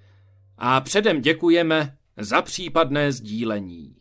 A 0.58 0.80
předem 0.80 1.20
děkujeme 1.20 1.96
za 2.16 2.42
případné 2.42 3.12
sdílení. 3.12 3.96